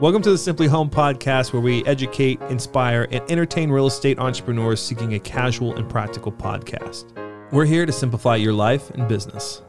[0.00, 5.14] Welcome to the simpliHOM podcast, where we educate, inspire, and entertain real estate entrepreneurs seeking
[5.14, 7.12] a casual and practical podcast.
[7.52, 9.62] We're here to simplify your life and business.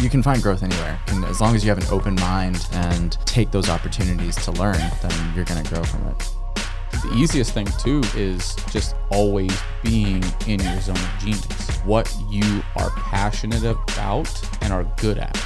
[0.00, 1.00] You can find growth anywhere.
[1.06, 4.80] And as long as you have an open mind and take those opportunities to learn,
[5.02, 6.30] then you're going to grow from it.
[6.90, 11.76] The easiest thing too is just always being in your zone of genius.
[11.84, 14.28] What you are passionate about
[14.62, 15.40] and are good at.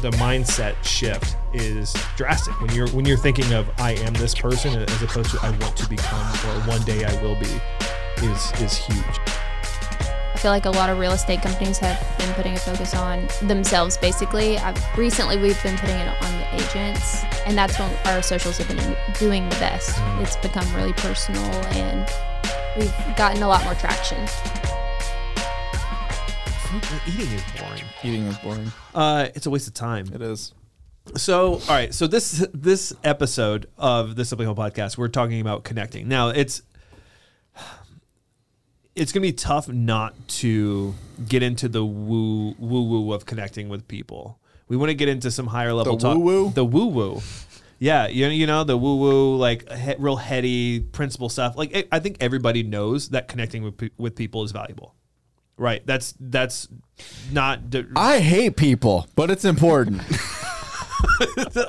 [0.00, 4.76] The mindset shift is drastic when you're when you're thinking of I am this person
[4.76, 7.60] as opposed to I want to become or one day I will be
[8.24, 9.20] is is huge.
[10.34, 13.28] I feel like a lot of real estate companies have been putting a focus on
[13.42, 14.58] themselves basically.
[14.58, 18.66] I've, recently, we've been putting it on the agents, and that's when our socials have
[18.66, 19.94] been doing the best.
[19.94, 20.22] Mm-hmm.
[20.22, 22.10] It's become really personal, and
[22.76, 24.26] we've gotten a lot more traction.
[27.06, 27.82] Eating is boring.
[28.02, 28.72] Eating is boring.
[28.94, 30.06] Uh, it's a waste of time.
[30.14, 30.54] It is.
[31.16, 31.92] So, all right.
[31.92, 36.08] So this this episode of the simpliHOM podcast, we're talking about connecting.
[36.08, 36.62] Now, it's
[38.94, 40.94] it's gonna be tough not to
[41.28, 44.38] get into the woo woo woo of connecting with people.
[44.68, 46.16] We want to get into some higher level talk.
[46.16, 46.50] woo-woo?
[46.52, 47.20] The woo woo.
[47.78, 51.56] Yeah, you know, you know the woo woo, like he, real heady principle stuff.
[51.56, 54.94] Like I- I think everybody knows that connecting with with people is valuable,
[55.56, 55.84] right?
[55.86, 56.68] That's that's
[57.30, 57.60] not.
[57.96, 60.02] I hate people, but it's important.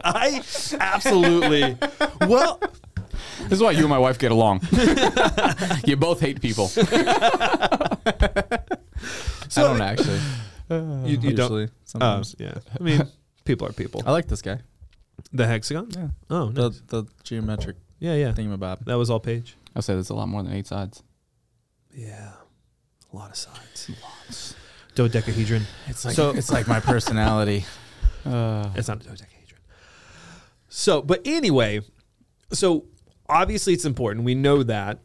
[0.04, 0.42] I
[0.80, 1.78] absolutely.
[2.28, 2.60] Well,
[3.44, 4.62] This is why you and my wife get along.
[5.86, 6.72] you both hate people.
[6.78, 8.60] I
[9.56, 10.20] don't actually.
[10.70, 11.52] Uh, you, you don't.
[11.52, 12.36] Usually, sometimes.
[12.40, 12.54] Oh, yeah.
[12.80, 13.02] I mean,
[13.44, 14.02] people are people.
[14.06, 14.60] I like this guy.
[15.34, 15.90] The hexagon.
[15.92, 16.08] Yeah.
[16.30, 16.82] Oh, The nice.
[16.88, 18.32] the geometric yeah, yeah.
[18.32, 18.86] thingamabob.
[18.86, 19.56] That was all page.
[19.76, 21.04] I'll say there's a lot more than eight sides.
[21.94, 22.32] Yeah,
[23.14, 23.90] a lot of sides.
[24.02, 24.56] Lots.
[24.96, 25.64] Dodecahedron.
[25.88, 27.66] It's like So- it's like my personality.
[28.26, 29.60] Uh, It's not a dodecahedron.
[30.70, 31.82] So, but anyway,
[32.54, 32.86] so
[33.28, 34.24] obviously it's important.
[34.24, 35.00] We know that.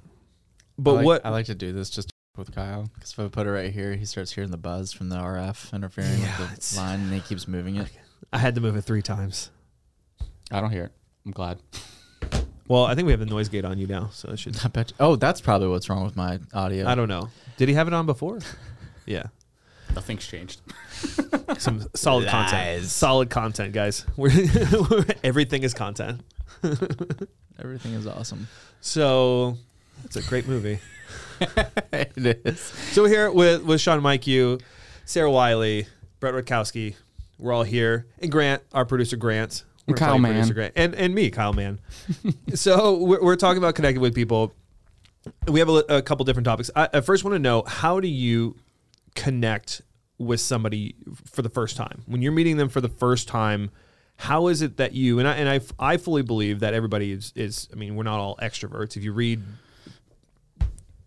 [0.79, 1.27] But I like, what?
[1.27, 3.95] I like to do this just with Kyle because if I put it right here,
[3.97, 7.19] he starts hearing the buzz from the RF interfering Yeah, with the line, and he
[7.19, 7.89] keeps moving it.
[8.33, 9.51] I had to move it three times.
[10.53, 10.93] I don't hear it.
[11.27, 11.59] I'm glad.
[12.69, 14.59] Well, I think we have the noise gate on you now, so it should.
[14.65, 14.93] I bet.
[15.01, 16.87] Oh, that's probably what's wrong with my audio.
[16.87, 17.31] I don't know.
[17.57, 18.39] Did he have it on before?
[19.07, 19.29] Yeah.
[19.95, 20.61] Nothing's changed.
[21.59, 22.85] Some solid content.
[22.85, 24.05] Solid content, guys.
[24.19, 24.31] We're,
[25.25, 26.21] everything is content.
[27.59, 28.49] Everything is awesome.
[28.83, 29.57] So
[30.05, 30.79] it's a great movie.
[31.41, 32.13] it
[32.45, 32.61] is.
[32.61, 34.59] So we're here with with Sean Mike you,
[35.07, 35.87] Sara Wylie,
[36.21, 36.95] Brett Ratkowski.
[37.39, 40.33] We're all here, and Grant, our producer Grant, We're Kyle talking Mann.
[40.33, 41.81] producer Grant, and and me, Kyle Mann.
[42.55, 44.53] so we're, we're talking about connecting with people.
[45.47, 46.71] We have a, a couple different topics.
[46.77, 48.57] I, I first want to know how do you
[49.15, 49.83] connect
[50.19, 50.95] with somebody
[51.25, 53.71] for the first time when you're meeting them for the first time.
[54.23, 57.33] How is it that you and I and I, I fully believe that everybody is
[57.37, 58.97] is I mean we're not all extroverts.
[58.97, 59.41] If you read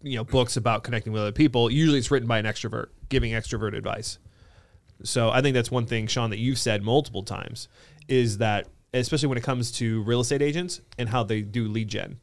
[0.03, 3.33] you know books about connecting with other people usually it's written by an extrovert giving
[3.33, 4.17] extrovert advice
[5.03, 7.67] so i think that's one thing sean that you've said multiple times
[8.11, 11.87] is that especially when it comes to real estate agents and how they do lead
[11.87, 12.19] gen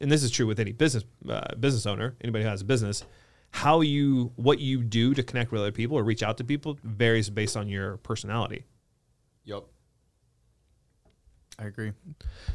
[0.00, 3.04] and this is true with any business uh, business owner anybody who has a business
[3.50, 6.78] how you what you do to connect with other people or reach out to people
[6.84, 8.64] varies based on your personality
[9.44, 9.64] Yep.
[11.58, 11.92] I agree.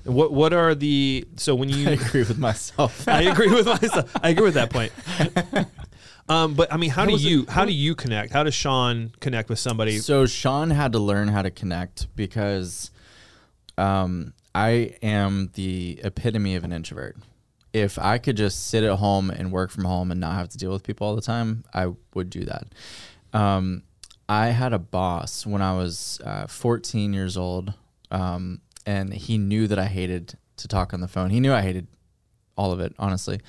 [0.06, 3.08] and what what are the so when you I agree with myself.
[3.08, 4.12] I agree with myself.
[4.24, 4.92] I agree with that point.
[6.28, 8.34] Um, but I mean, how How do was it- you how do you connect?
[8.34, 10.00] How does Sean connect with somebody?
[10.00, 12.90] So Sean had to learn how to connect because
[13.78, 17.18] um, I am the epitome of an introvert.
[17.74, 20.58] If I could just sit at home and work from home and not have to
[20.58, 22.68] deal with people all the time, I would do that.
[23.34, 23.84] Um,
[24.30, 27.74] I had a boss when I was uh, 14 years old,
[28.12, 31.30] um, and he knew that I hated to talk on the phone.
[31.32, 31.88] He knew I hated
[32.58, 33.42] all of it, honestly.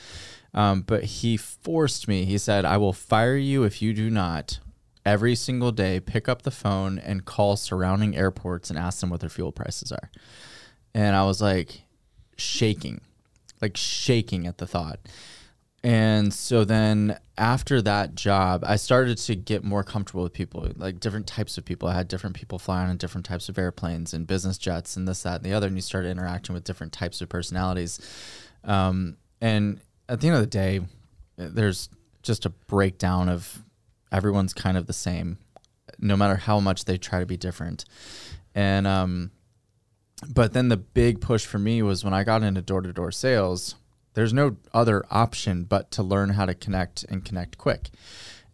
[0.57, 2.25] Um, but he forced me.
[2.25, 4.59] He said, I will fire you if you do not
[5.05, 9.21] every single day pick up the phone and call surrounding airports and ask them what
[9.21, 10.11] their fuel prices are.
[10.95, 11.83] And I was like
[12.37, 13.03] shaking,
[13.61, 14.99] like shaking at the thought.
[15.85, 20.99] And so then after that job, I started to get more comfortable with people, like
[20.99, 21.89] different types of people.
[21.89, 25.23] I had different people flying on different types of airplanes and business jets and this,
[25.23, 25.69] that, and the other.
[25.69, 28.01] And you started interacting with different types of personalities.
[28.65, 30.81] Um, and at the end of the day,
[31.37, 31.89] there's
[32.23, 33.63] just a breakdown of
[34.13, 35.39] everyone's kind of the same,
[35.99, 37.85] no matter how much they try to be different.
[38.55, 39.31] And um,
[40.29, 43.13] but then the big push for me was when I got into door to door
[43.13, 43.75] sales.
[44.15, 47.91] There's no other option but to learn how to connect and connect quick.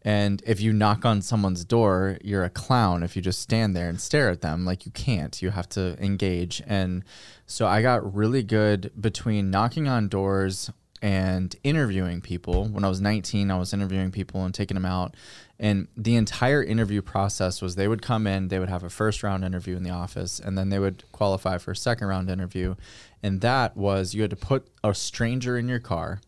[0.05, 3.89] And if you knock on someone's door, you're a clown if you just stand there
[3.89, 4.65] and stare at them.
[4.65, 5.41] Like you can't.
[5.41, 6.61] You have to engage.
[6.67, 7.05] And
[7.47, 10.73] so I got really good between knocking on doors
[11.03, 12.67] and interviewing people.
[12.67, 15.17] When I was 19, I was interviewing people and taking them out.
[15.59, 19.25] And the entire interview process was they would come in, they would have a first
[19.25, 22.77] round interview in the office, and then they would qualify for a second round interview.
[23.21, 26.21] And that was you had to put a stranger in your car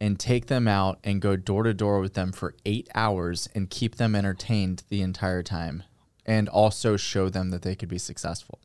[0.00, 3.70] and take them out and go door to door with them for eight hours and
[3.70, 5.84] keep them entertained the entire time
[6.26, 8.58] and also show them that they could be successful.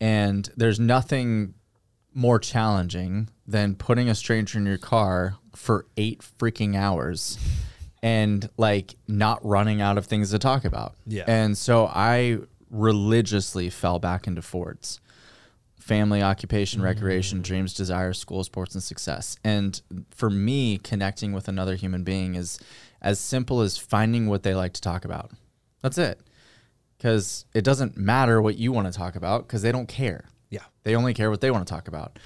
[0.00, 1.54] And there's nothing
[2.14, 7.38] more challenging than putting a stranger in your car for eight freaking hours
[8.02, 10.94] and like not running out of things to talk about.
[11.06, 11.24] Yeah.
[11.26, 12.38] And so I
[12.70, 15.00] religiously fell back into Fords
[15.88, 17.42] family, occupation, recreation, mm.
[17.42, 19.38] dreams, desires, school, sports, and success.
[19.42, 19.80] And
[20.10, 22.60] for me, connecting with another human being is
[23.00, 25.30] as simple as finding what they like to talk about.
[25.80, 26.20] That's it.
[26.98, 30.26] Because it doesn't matter what you want to talk about because they don't care.
[30.50, 30.64] Yeah.
[30.82, 32.18] They only care what they want to talk about.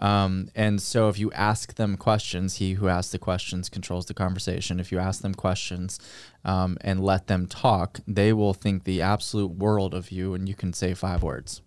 [0.00, 4.14] Um, and so if you ask them questions, he who asks the questions controls the
[4.14, 4.80] conversation.
[4.80, 6.00] If you ask them questions
[6.44, 10.54] um, and let them talk, they will think the absolute world of you and you
[10.54, 11.60] can say five words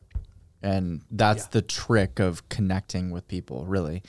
[0.63, 1.50] and that's Yeah.
[1.51, 4.01] the trick of connecting with people really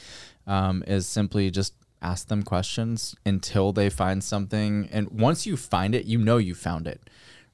[0.47, 5.95] um, is simply just ask them questions until they find something and once you find
[5.95, 7.01] it you know you found it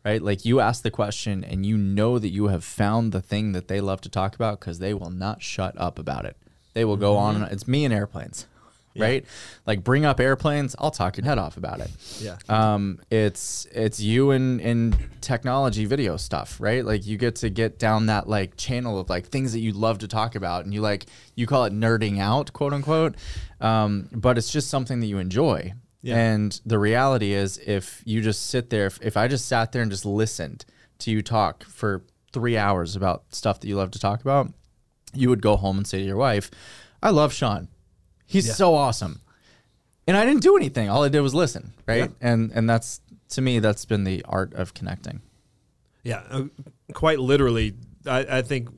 [0.04, 3.52] right like you ask the question and you know that you have found the thing
[3.52, 6.36] that they love to talk about because they will not shut up about it
[6.74, 8.46] they will go on it's me and airplanes
[8.96, 9.24] right
[9.66, 11.90] like bring up airplanes i'll talk your head off about it
[12.20, 12.36] Yeah.
[12.48, 16.84] um, it's it's you and in technology video stuff, right?
[16.84, 19.98] Like you get to get down that like channel of like things that you love
[19.98, 21.06] to talk about, and you like
[21.36, 23.14] you call it nerding out, quote unquote.
[23.60, 25.74] Um, but it's just something that you enjoy.
[26.02, 26.16] Yeah.
[26.16, 29.82] And the reality is, if you just sit there, if, if I just sat there
[29.82, 30.64] and just listened
[31.00, 32.02] to you talk for
[32.32, 34.52] three hours about stuff that you love to talk about,
[35.14, 36.50] you would go home and say to your wife,
[37.02, 37.68] "I love Sean.
[38.26, 38.54] He's Yeah.
[38.54, 39.20] so awesome."
[40.06, 40.88] and I didn't do anything.
[40.88, 42.10] All I did was listen, right?
[42.20, 45.20] And and that's to me that's been the art of connecting.
[46.02, 46.44] Yeah, uh,
[46.94, 47.74] quite literally.
[48.06, 48.70] I, I think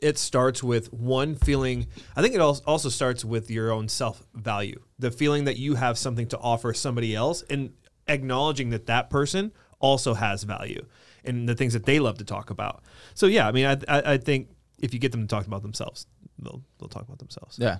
[0.00, 1.86] it starts with one feeling.
[2.14, 5.98] I think it also starts with your own self value, the feeling that you have
[5.98, 7.72] something to offer somebody else, and
[8.06, 10.84] acknowledging that that person also has value
[11.24, 12.82] and the things that they love to talk about.
[13.14, 14.50] So yeah, I mean, I I, I think
[14.84, 16.06] if you get them to talk about themselves,
[16.38, 17.58] they'll they'll talk about themselves.
[17.58, 17.78] Yeah.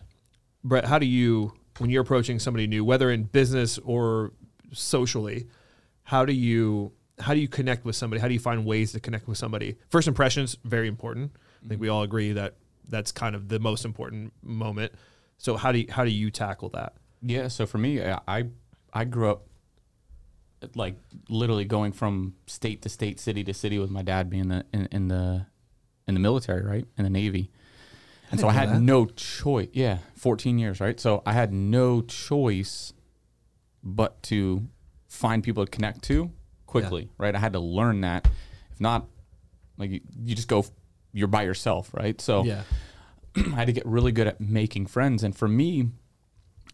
[0.63, 4.33] Brett, how do you, when you're approaching somebody new, whether in business or
[4.73, 5.47] socially,
[6.03, 8.21] how do you how do you connect with somebody?
[8.21, 9.77] How do you find ways to connect with somebody?
[9.91, 11.33] First impressions very important.
[11.37, 11.83] I think mm-hmm.
[11.83, 12.57] we all agree that
[12.89, 14.93] that's kind of the most important moment.
[15.39, 16.95] So how do you, how do you tackle that?
[17.23, 18.51] Yeah, so for me, I I-
[18.95, 19.49] I grew up
[20.75, 20.97] like
[21.29, 24.87] literally going from state to state, city to city with my dad being the in,
[24.93, 25.47] in the
[26.07, 27.51] in the military, right, in the Navy,
[28.31, 28.81] and so I had that.
[28.81, 29.69] no choice.
[29.73, 30.99] Yeah, fourteen years, right?
[30.99, 32.93] So I had no choice
[33.83, 34.67] but to
[35.09, 36.31] find people to connect to
[36.67, 37.35] quickly, right?
[37.35, 38.27] I had to learn that.
[38.73, 39.07] If not,
[39.77, 40.65] like you, you just go,
[41.13, 42.21] you're by yourself, right?
[42.21, 42.63] So yeah.
[43.37, 45.23] I had to get really good at making friends.
[45.23, 45.91] And for me,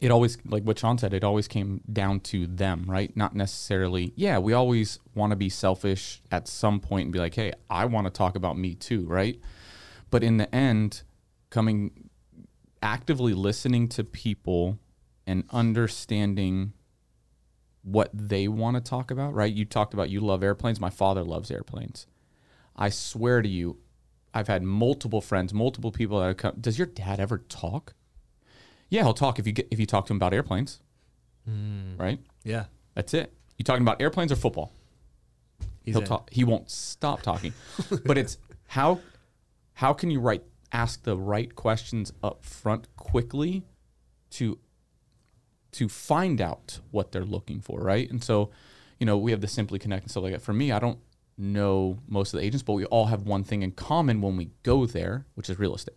[0.00, 3.14] it always, like what Sean said, it always came down to them, right?
[3.14, 7.35] Not necessarily, yeah, we always want to be selfish at some point and be like,
[7.35, 9.38] hey, I want to talk about me too, right?
[10.11, 11.02] But in the end,
[11.50, 12.09] coming
[12.83, 14.78] actively listening to people
[15.26, 16.73] and understanding
[17.83, 19.52] what they want to talk about, right?
[19.52, 20.80] You talked about you love airplanes.
[20.80, 22.07] My father loves airplanes.
[22.75, 23.78] I swear to you,
[24.33, 26.57] I've had multiple friends, multiple people that have come.
[26.59, 27.95] Does your dad ever talk?
[28.90, 30.80] Yeah, he'll talk if you get if you talk to him about airplanes,
[31.47, 31.97] hmm.
[31.97, 32.18] right?
[32.44, 33.32] Yeah, That's it.
[33.56, 34.73] You talking about airplanes or football?
[35.82, 36.09] he's He'll in.
[36.09, 36.30] talk.
[36.30, 37.52] He won't stop talking.
[38.04, 39.00] but it's how
[39.75, 40.42] how can you write
[40.73, 43.64] ask the right questions up front quickly
[44.30, 44.59] to
[45.73, 48.11] to find out what they're looking for, right?
[48.11, 48.50] And so,
[48.99, 50.42] you know, we have the Simply Connect and stuff like that.
[50.42, 50.99] For me, I don't
[51.38, 54.50] know most of the agents, but we all have one thing in common when we
[54.62, 55.97] go there, which is real estate.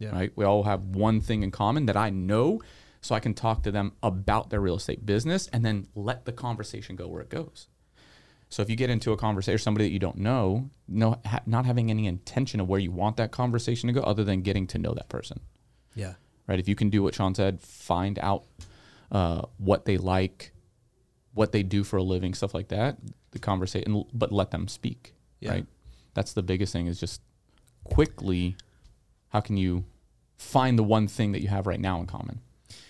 [0.00, 0.10] Yeah.
[0.10, 0.32] Right?
[0.34, 2.60] We all have one thing in common that I know
[3.02, 6.32] so I can talk to them about their real estate business and then let the
[6.32, 7.68] conversation go where it goes.
[8.48, 11.42] So if you get into a conversation with somebody that you don't know, no, ha-
[11.46, 14.66] not having any intention of where you want that conversation to go, other than getting
[14.68, 15.38] to know that person,
[15.94, 16.14] Yeah,
[16.48, 16.58] right?
[16.58, 18.44] If you can do what Sean said, find out
[19.12, 20.52] uh, what they like,
[21.32, 22.98] what they do for a living, stuff like that,
[23.30, 25.50] the conversation, but let them speak, Yeah.
[25.52, 25.66] right?
[26.14, 27.20] That's the biggest thing is just
[27.84, 28.56] quickly,
[29.30, 29.84] how can you
[30.36, 32.40] find the one thing that you have right now in common?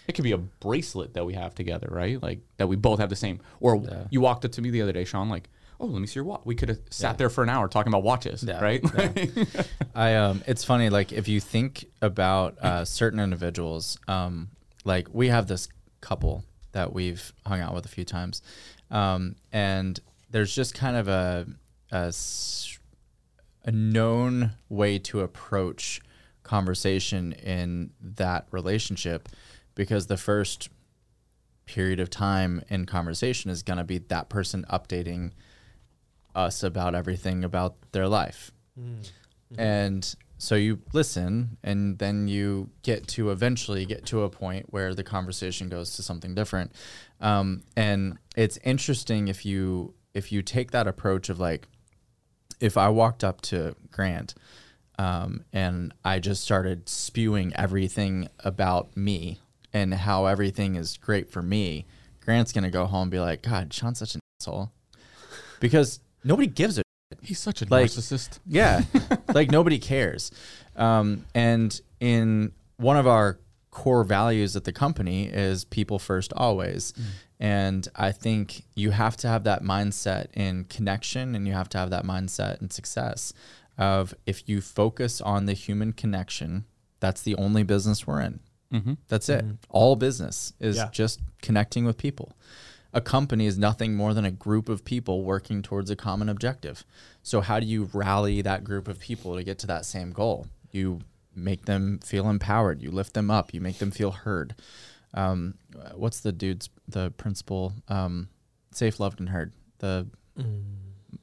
[0.09, 2.21] it could be a bracelet that we have together, right?
[2.21, 3.39] Like that we both have the same.
[3.61, 3.81] Or
[4.11, 6.25] you walked up to me the other day, Sean, like, oh, let me see your
[6.25, 6.41] watch.
[6.45, 8.61] We could have sat there for an hour talking about watches, Yeah.
[8.61, 8.85] right?
[9.95, 10.91] I um, it's funny.
[10.91, 14.49] Like if you think about uh, certain individuals, um,
[14.85, 15.69] like we have this
[16.01, 18.43] couple that we've hung out with a few times,
[18.91, 21.47] um, and there's just kind of a
[21.93, 26.01] a known way to approach
[26.51, 29.29] conversation in that relationship,
[29.75, 30.69] because the first
[31.67, 35.31] period of time in conversation is going to be that person updating
[36.35, 38.51] us about everything about their life.
[39.59, 44.95] And so you listen and then you get to eventually get to a point where
[44.95, 46.73] the conversation goes to something different.
[47.21, 51.69] Um, and it's interesting if you if you take that approach of like
[52.59, 54.35] if I walked up to Grant
[55.01, 59.39] um, and I just started spewing everything about me
[59.73, 61.87] and how everything is great for me,
[62.25, 64.73] Grant's gonna go home and be like, God, Sean's such an asshole.
[65.61, 66.83] Because nobody gives a
[67.23, 68.39] He's such a Like- narcissist.
[68.47, 68.83] yeah,
[69.35, 70.31] like nobody cares.
[70.77, 73.39] Um, and in one of our
[73.71, 76.93] core values at the company is people first always.
[77.39, 81.79] And I think you have to have that mindset in connection and you have to
[81.79, 83.33] have that mindset in success
[83.81, 86.67] of if you focus on the human connection,
[87.01, 88.39] that's the only business we're in.
[89.09, 89.45] That's it.
[89.69, 90.91] All business is Yeah.
[90.93, 92.37] just connecting with people.
[92.93, 96.85] A company is nothing more than a group of people working towards a common objective.
[97.23, 100.47] So, how do you rally that group of people to get to that same goal?
[100.71, 101.01] You
[101.35, 102.81] make them feel empowered.
[102.83, 103.53] You lift them up.
[103.55, 104.55] You make them feel heard.
[105.15, 105.55] Um,
[105.95, 107.73] what's the dude's the principle?
[107.89, 108.29] Um,
[108.73, 109.53] safe, loved, and heard.
[109.79, 110.07] The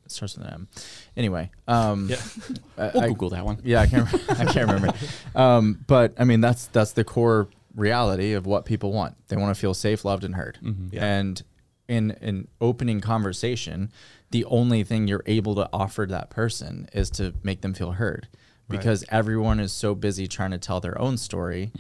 [0.06, 0.68] it starts with an M.
[1.16, 2.18] Anyway, um, Yeah.
[2.78, 3.60] I- We'll I- Google that one.
[3.64, 4.08] yeah, I can't.
[4.30, 4.94] I can't remember.
[5.36, 9.16] Um, but I mean, that's that's the core reality of what people want.
[9.28, 10.58] They want to feel safe, loved, and heard.
[10.92, 11.06] Yeah.
[11.06, 11.42] And
[11.88, 13.92] in an opening conversation,
[14.32, 18.28] the only thing you're able to offer that person is to make them feel heard,
[18.68, 21.72] because everyone is so busy trying to tell their own story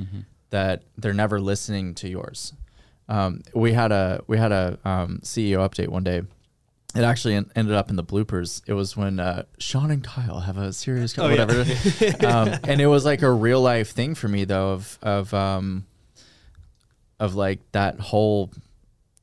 [0.51, 2.53] that they're never listening to yours.
[3.09, 6.21] Um, we had a we had a um, CEO update one day.
[6.95, 8.61] It actually en- ended up in the bloopers.
[8.65, 11.45] It was when uh, Sean and Kyle have a serious Oh, yeah.
[11.45, 11.61] whatever,
[12.27, 15.85] um, and it was like a real life thing for me though of of um,
[17.19, 18.51] of like that whole.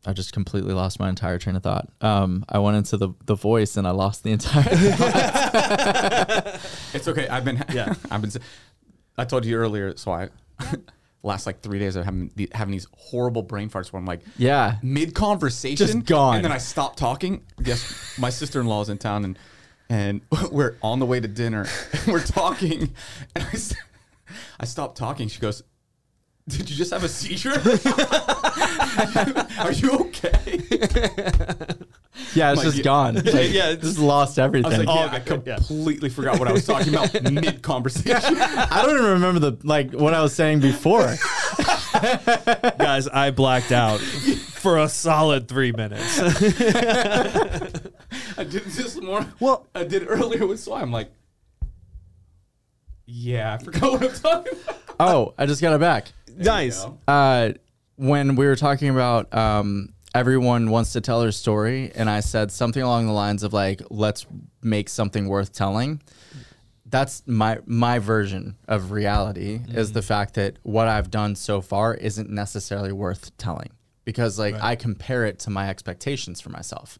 [0.06, 1.88] I just completely lost my entire train of thought.
[2.02, 4.64] Um, I went into the the voice and I lost the entire.
[6.94, 7.26] It's okay.
[7.28, 7.94] I've been Yeah.
[8.10, 8.30] I've been.
[9.16, 9.96] I told you earlier.
[9.96, 10.28] So I
[11.24, 14.20] last like three days of having the, having these horrible brain farts where I'm like
[14.36, 16.36] yeah, mid conversation, Just gone.
[16.36, 17.42] and then I stop talking.
[17.64, 19.38] Yes, my sister in law is in town, and
[19.88, 20.20] and
[20.52, 21.66] we're on the way to dinner.
[21.92, 22.94] And we're talking,
[23.34, 23.76] and
[24.60, 25.28] I stop talking.
[25.28, 25.62] She goes.
[26.46, 27.52] Did you just have a seizure?
[29.60, 30.58] Are you okay?
[32.34, 33.14] Yeah, it's Like, just you- gone.
[33.24, 34.70] Like, yeah, just lost I everything.
[34.70, 35.56] was like, Oh, yeah, I cool, yeah.
[35.56, 38.36] completely forgot what I was talking about mid conversation.
[38.40, 41.02] I don't even remember the like what I was saying before.
[42.78, 46.20] Guys, I blacked out for a solid three minutes.
[46.20, 46.28] I
[48.44, 49.32] did this morning.
[49.40, 50.80] Well- I did earlier with Sly.
[50.82, 51.10] I'm like,
[53.06, 54.76] yeah, I forgot what I'm talking about.
[55.00, 56.08] oh, I just got it back.
[56.36, 56.84] nice.
[56.84, 56.98] know.
[57.06, 57.52] uh,
[57.96, 62.52] when we were talking about um, everyone wants to tell their story, and I said
[62.52, 64.26] something along the lines of like, "Let's
[64.62, 66.00] make something worth telling."
[66.86, 71.94] That's my my version of reality is the fact that what I've done so far
[71.94, 73.70] isn't necessarily worth telling
[74.04, 76.98] because like I compare it to my expectations for myself.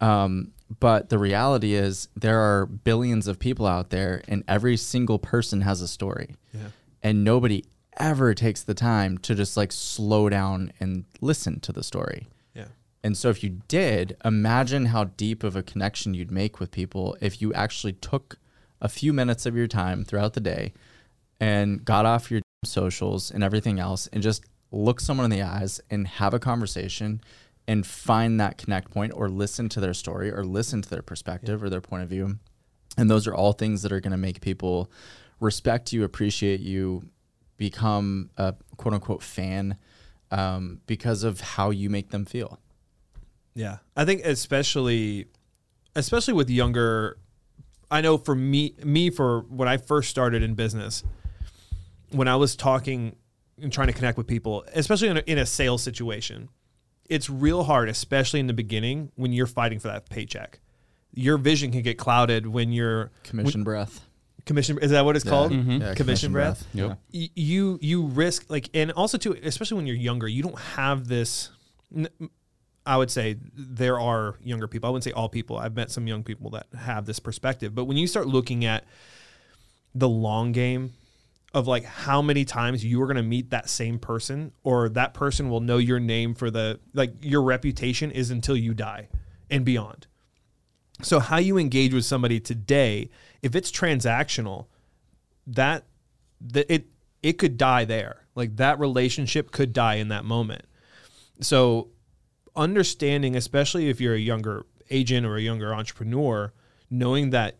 [0.00, 5.18] Um, but the reality is there are billions of people out there, and every single
[5.18, 6.68] person has a story Yeah.
[7.02, 7.64] and nobody
[7.98, 12.26] ever takes the time to just like slow down and listen to the story.
[13.02, 13.08] Yeah.
[13.08, 17.16] And so if you did, imagine how deep of a connection you'd make with people
[17.20, 18.38] if you actually took
[18.80, 20.72] a few minutes of your time throughout the day
[21.40, 25.80] and got off your socials and everything else and just look someone in the eyes
[25.90, 27.20] and have a conversation
[27.68, 31.62] and find that connect point or listen to their story or listen to their perspective
[31.62, 32.38] or their point of view.
[32.96, 34.90] And those are all things that are going to make people
[35.40, 37.02] respect you, appreciate you,
[37.56, 39.76] become a quote unquote fan
[40.30, 42.58] um, because of how you make them feel.
[43.54, 43.78] Yeah.
[43.96, 45.26] I think especially
[45.94, 47.18] especially with younger
[47.90, 51.04] I know for me me for when I first started in business
[52.10, 53.16] when I was talking
[53.60, 56.48] and trying to connect with people, especially in a, in a sales situation,
[57.08, 60.60] it's real hard, especially in the beginning when you're fighting for that paycheck.
[61.14, 64.00] Your vision can get clouded when you're Commission breath.
[64.46, 65.52] commission is that what it's called?
[65.52, 65.80] Mhm.
[65.80, 66.66] Yeah, Commission breath.
[66.72, 66.98] Yep.
[67.10, 71.50] You you risk like and also too especially when you're younger you don't have this
[71.94, 72.08] n-
[72.86, 76.06] i would say there are younger people i wouldn't say all people i've met some
[76.06, 78.84] young people that have this perspective but when you start looking at
[79.94, 80.92] the long game
[81.54, 85.12] of like how many times you are going to meet that same person or that
[85.12, 89.08] person will know your name for the like your reputation is until you die
[89.50, 90.06] and beyond
[91.02, 93.10] so how you engage with somebody today
[93.42, 94.66] if it's transactional
[95.46, 95.84] that
[96.40, 96.86] that it
[97.22, 98.26] it could die there.
[98.34, 100.64] Like that relationship could die in that moment.
[101.40, 101.88] So
[102.56, 106.52] understanding, especially if you're a younger agent or a younger entrepreneur,
[106.90, 107.56] knowing that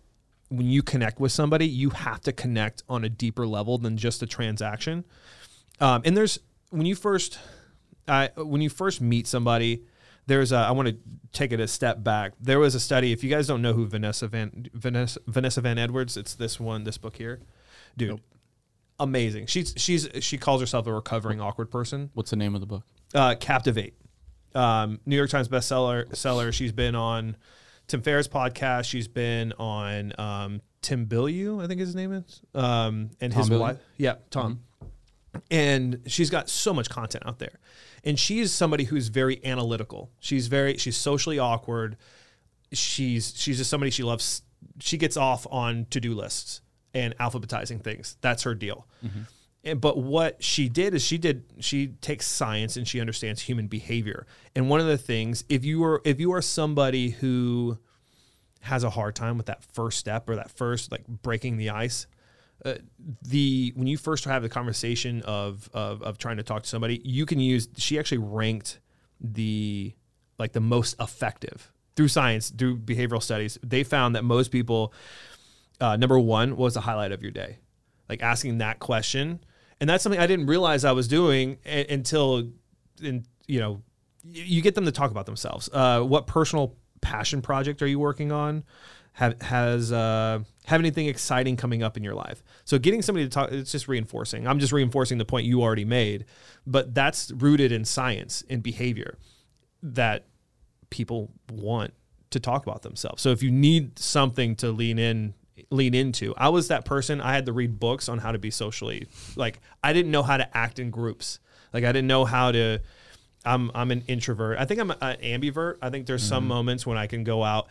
[0.48, 4.22] when you connect with somebody, you have to connect on a deeper level than just
[4.22, 5.04] a transaction.
[5.80, 6.38] Um, and there's
[6.70, 7.38] when you first,
[8.06, 9.82] uh, when you first meet somebody,
[10.26, 10.96] there's a, I want to
[11.32, 12.32] take it a step back.
[12.40, 13.12] There was a study.
[13.12, 16.84] If you guys don't know who Vanessa Van Vanessa Vanessa Van Edwards, it's this one,
[16.84, 17.40] this book here,
[17.96, 18.20] dude.
[19.00, 19.46] Amazing.
[19.46, 22.84] She's she's she calls herself a recovering awkward person What's the name of the book?
[23.14, 23.94] uh, Captivate,
[24.54, 26.14] um, New York Times bestseller.
[26.14, 26.52] Seller.
[26.52, 27.36] She's been on
[27.86, 28.84] Tim Ferriss podcast.
[28.84, 33.56] She's been on um, Tim Bilyeu, I think his name is, um, and his Tom
[33.56, 33.60] Bilyeu?
[33.60, 33.78] wife.
[33.96, 34.60] Yeah, Tom.
[35.50, 37.58] And she's got so much content out there,
[38.04, 40.10] and she's somebody who's very analytical.
[40.20, 41.96] She's very she's socially awkward.
[42.72, 44.42] She's she's just somebody she loves.
[44.80, 46.60] She gets off on to do lists
[46.92, 48.16] and alphabetizing things.
[48.20, 48.86] That's her deal.
[49.64, 53.68] And, but what she did is she did she takes science and she understands human
[53.68, 54.26] behavior.
[54.56, 57.78] And one of the things, if you are if you are somebody who
[58.60, 62.06] has a hard time with that first step or that first like breaking the ice,
[62.64, 62.74] uh,
[63.22, 67.00] the when you first have the conversation of, of of trying to talk to somebody,
[67.04, 67.68] you can use.
[67.76, 68.80] She actually ranked
[69.20, 69.94] the
[70.38, 73.58] like the most effective through science through behavioral studies.
[73.62, 74.92] They found that most people
[75.80, 77.58] uh, number one was the highlight of your day,
[78.08, 79.40] like asking that question,
[79.82, 82.52] and that's something I didn't realize I was doing a- until,
[83.02, 83.82] in you know,
[84.22, 85.68] you get them to talk about themselves.
[85.72, 88.62] Uh, what personal passion project are you working on?
[89.14, 92.44] Have has uh, have anything exciting coming up in your life?
[92.64, 94.46] So getting somebody to talk, it's just reinforcing.
[94.46, 96.26] I'm just reinforcing the point you already made,
[96.64, 99.18] but that's rooted in science and behavior
[99.82, 100.26] that
[100.90, 101.92] people want
[102.30, 103.20] to talk about themselves.
[103.20, 105.34] So if you need something to lean in
[105.72, 106.34] lean into.
[106.36, 107.20] I was that person.
[107.20, 110.36] I had to read books on how to be socially like I didn't know how
[110.36, 111.40] to act in groups.
[111.72, 112.80] Like I didn't know how to
[113.44, 114.58] I'm I'm an introvert.
[114.58, 115.78] I think I'm an ambivert.
[115.82, 117.68] I think there's some moments when I can go out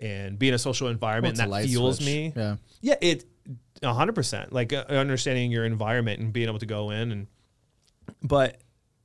[0.00, 2.06] and be in a social environment and that fuels switch.
[2.06, 2.32] me.
[2.34, 2.56] Yeah.
[2.80, 3.24] Yeah, it
[3.82, 4.52] 100%.
[4.52, 7.26] Like uh, understanding your environment and being able to go in and
[8.22, 8.60] but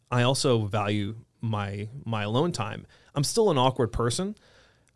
[0.10, 2.88] I also value my my alone time.
[3.13, 4.36] I'm still an awkward person,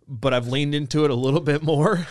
[0.07, 2.07] but I've leaned into it a little bit more.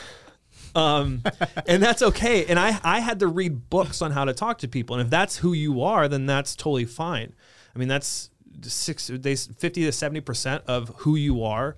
[0.74, 1.22] Um,
[1.66, 2.46] and that's okay.
[2.46, 5.10] And I I had to read books on how to talk to people, and if
[5.10, 7.34] that's who you are, then that's totally fine.
[7.74, 8.30] I mean, that's
[8.62, 11.76] six they fifty to seventy percent of who you are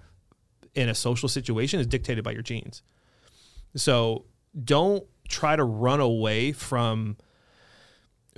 [0.74, 2.82] in a social situation is dictated by your genes.
[3.76, 4.24] So
[4.64, 7.16] don't try to run away from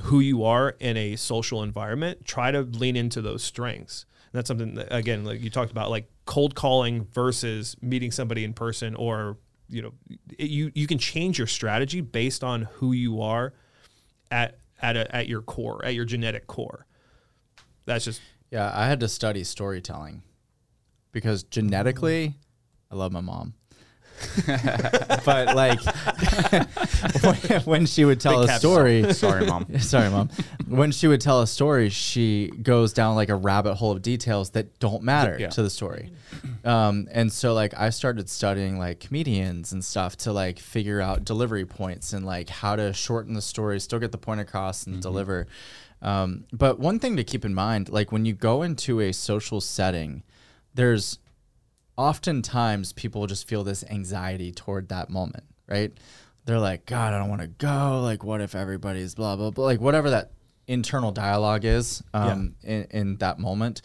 [0.02, 2.24] who you are in a social environment.
[2.24, 4.04] Try to lean into those strengths.
[4.32, 8.42] And that's something that, again, like you talked about, like cold calling versus meeting somebody
[8.44, 9.38] in person, or
[9.68, 9.92] you know,
[10.38, 13.52] it- you you can change your strategy based on who you are
[14.30, 16.86] at at a, at your core, at your genetic core.
[17.86, 20.22] That's just Yeah, I had to study storytelling
[21.12, 22.34] because genetically,
[22.90, 23.54] I love my mom.
[25.24, 25.80] but like
[27.22, 29.78] when- when she would tell Big a story, Sorry, mom.
[29.80, 30.28] sorry, mom.
[30.66, 34.50] When she would tell a story, she goes down like a rabbit hole of details
[34.50, 35.48] that don't matter Yeah.
[35.50, 36.12] to the story.
[36.64, 41.24] Um, and so like I started studying like comedians and stuff to like figure out
[41.24, 45.00] delivery points and like how to shorten the story, still get the point across and
[45.00, 45.46] deliver.
[46.02, 49.60] Um, but one thing to keep in mind, like when you go into a social
[49.60, 50.22] setting,
[50.74, 51.18] there's
[51.96, 55.92] oftentimes people just feel this anxiety toward that moment, right?
[56.46, 58.00] They're like, God, I don't want to go.
[58.02, 59.64] Like, what if everybody's blah, blah, blah?
[59.64, 60.32] Like, whatever that
[60.66, 63.82] internal dialogue is um, in, in that moment.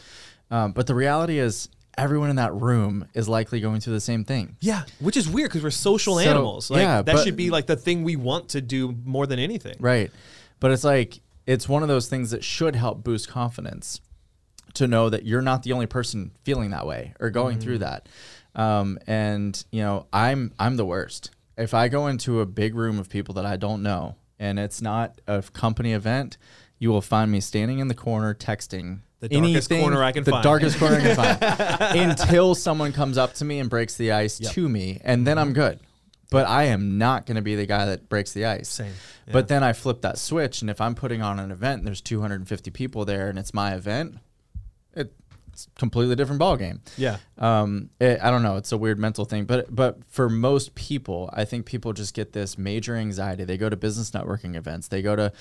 [0.52, 4.24] Um, but the reality is, everyone in that room is likely going through the same
[4.24, 4.56] thing.
[4.62, 6.69] yeah, which is weird because we're social So, animals.
[6.72, 9.38] Like yeah, that but- should be like the thing we want to do more than
[9.39, 9.76] anything.
[9.80, 10.10] Right.
[10.60, 14.00] But it's like, it's one of those things that should help boost confidence
[14.75, 18.08] to know that you're not the only person feeling that way or going through that.
[18.55, 21.32] Um, and you know, I'm I'm the worst.
[21.58, 24.82] If I go into a big room of people that I don't know and it's
[24.82, 26.38] not a company event,
[26.77, 28.99] you will find me standing in the corner texting.
[29.19, 30.43] The darkest corner I can the find.
[30.43, 34.38] darkest corner I can find until someone comes up to me and breaks the ice
[34.39, 35.79] to me, and then I'm good.
[36.32, 38.69] but I am not going to be the guy that breaks the ice.
[38.69, 38.93] Same.
[39.27, 39.34] Yeah.
[39.34, 41.99] But then I flip that switch, and if I'm putting on an event and there's
[42.01, 44.29] 250 people there and it's my event, it, it's a
[45.76, 46.82] completely different ball game.
[46.98, 47.17] Yeah.
[47.38, 48.58] Um, it, I don't know.
[48.58, 52.34] It's a weird mental thing, but but for most people, I think people just get
[52.34, 53.43] this major anxiety.
[53.43, 55.32] They go to business networking events, they go to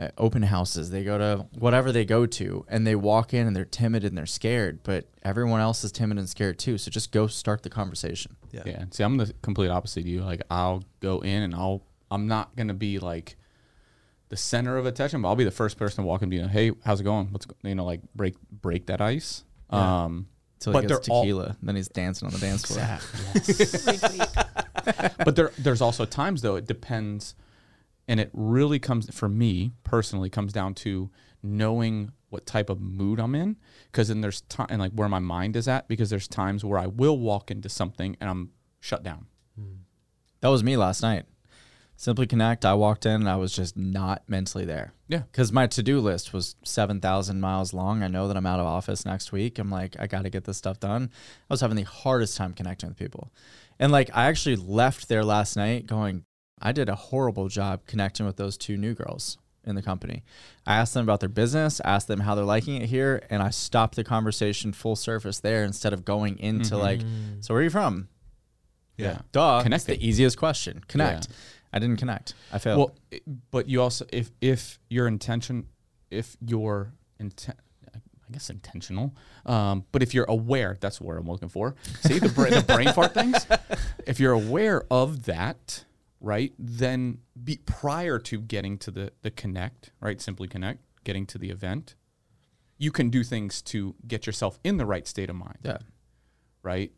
[0.00, 3.54] uh, open houses, they go to whatever they go to, and they walk in and
[3.56, 4.82] they're timid and they're scared.
[4.82, 6.78] But everyone else is timid and scared too.
[6.78, 8.36] So just go start the conversation.
[8.52, 8.62] Yeah.
[8.64, 8.84] Yeah.
[8.90, 10.22] See, I'm the complete opposite of you.
[10.22, 13.36] Like I'll go in and I'll I'm not gonna be like
[14.28, 16.40] the center of attention, but I'll be the first person to walk in and be
[16.40, 17.28] like, Hey, how's it going?
[17.32, 19.44] What's go-" you know, like break break that ice.
[19.72, 20.04] Yeah.
[20.04, 22.98] Um Till But gets they're all- tequila, then he's dancing on the dance floor.
[25.24, 27.34] but there there's also times though it depends
[28.08, 31.10] and it really comes for me personally comes down to
[31.42, 33.56] knowing what type of mood I'm in
[33.92, 36.78] because then there's time and like where my mind is at because there's times where
[36.78, 38.50] I will walk into something and I'm
[38.80, 39.26] shut down.
[40.40, 41.24] That was me last night.
[41.96, 42.64] Simply Connect.
[42.64, 44.92] I walked in and I was just not mentally there.
[45.08, 45.22] Yeah.
[45.30, 48.02] Because my to do list was 7,000 miles long.
[48.02, 49.58] I know that I'm out of office next week.
[49.58, 51.10] I'm like, I got to get this stuff done.
[51.48, 53.32] I was having the hardest time connecting with people.
[53.78, 56.24] And like, I actually left there last night going,
[56.60, 60.22] I did a horrible job connecting with those two new girls in the company.
[60.66, 63.50] I asked them about their business, asked them how they're liking it here, and I
[63.50, 67.40] stopped the conversation full surface there instead of going into like, mm-hmm.
[67.40, 68.08] so where are you from?
[68.96, 69.18] Yeah.
[69.32, 69.62] Duh.
[69.62, 70.82] Connect the easiest question.
[70.88, 71.28] Connect.
[71.28, 71.36] Yeah.
[71.72, 72.34] I didn't connect.
[72.52, 72.78] I failed.
[72.78, 75.66] Well, it- but you also if if your intention
[76.10, 77.58] if your intent
[78.28, 81.76] I guess intentional, um, but if you're aware, that's what I'm looking for.
[82.00, 83.46] See the, bra- the brain fart things.
[84.06, 85.84] If you're aware of that,
[86.20, 91.38] right, then be prior to getting to the the connect, right, simply connect, getting to
[91.38, 91.94] the event,
[92.78, 95.78] you can do things to get yourself in the right state of mind yeah.
[96.62, 96.92] right?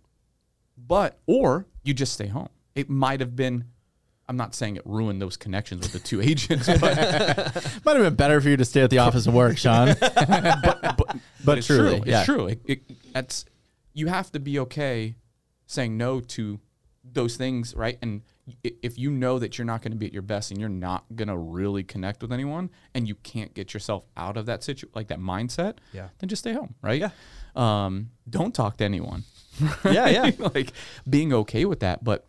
[0.77, 2.49] But or you just stay home.
[2.75, 3.65] It might have been.
[4.29, 6.83] I'm not saying it ruined those connections with the two agents, but
[7.85, 9.89] Might have been better for you to stay at the office and work, Sean.
[10.01, 12.13] but, but, But it's truly, true.
[12.13, 12.47] It's true.
[12.49, 12.83] It, it,
[13.15, 13.45] it's
[13.95, 15.17] you have to be okay
[15.67, 16.61] saying no to
[17.11, 17.99] those things, right?
[18.03, 18.23] And
[18.63, 21.05] if you know that you're not going to be at your best and you're not
[21.15, 24.89] going to really connect with anyone, and you can't get yourself out of that situ
[24.95, 26.09] like that mindset, Yeah.
[26.19, 27.01] then just stay home, right?
[27.01, 27.11] Yeah.
[27.57, 29.25] Um, don't talk to anyone.
[29.85, 30.31] Yeah, yeah.
[30.55, 30.73] like
[31.09, 32.05] being okay with that.
[32.05, 32.27] But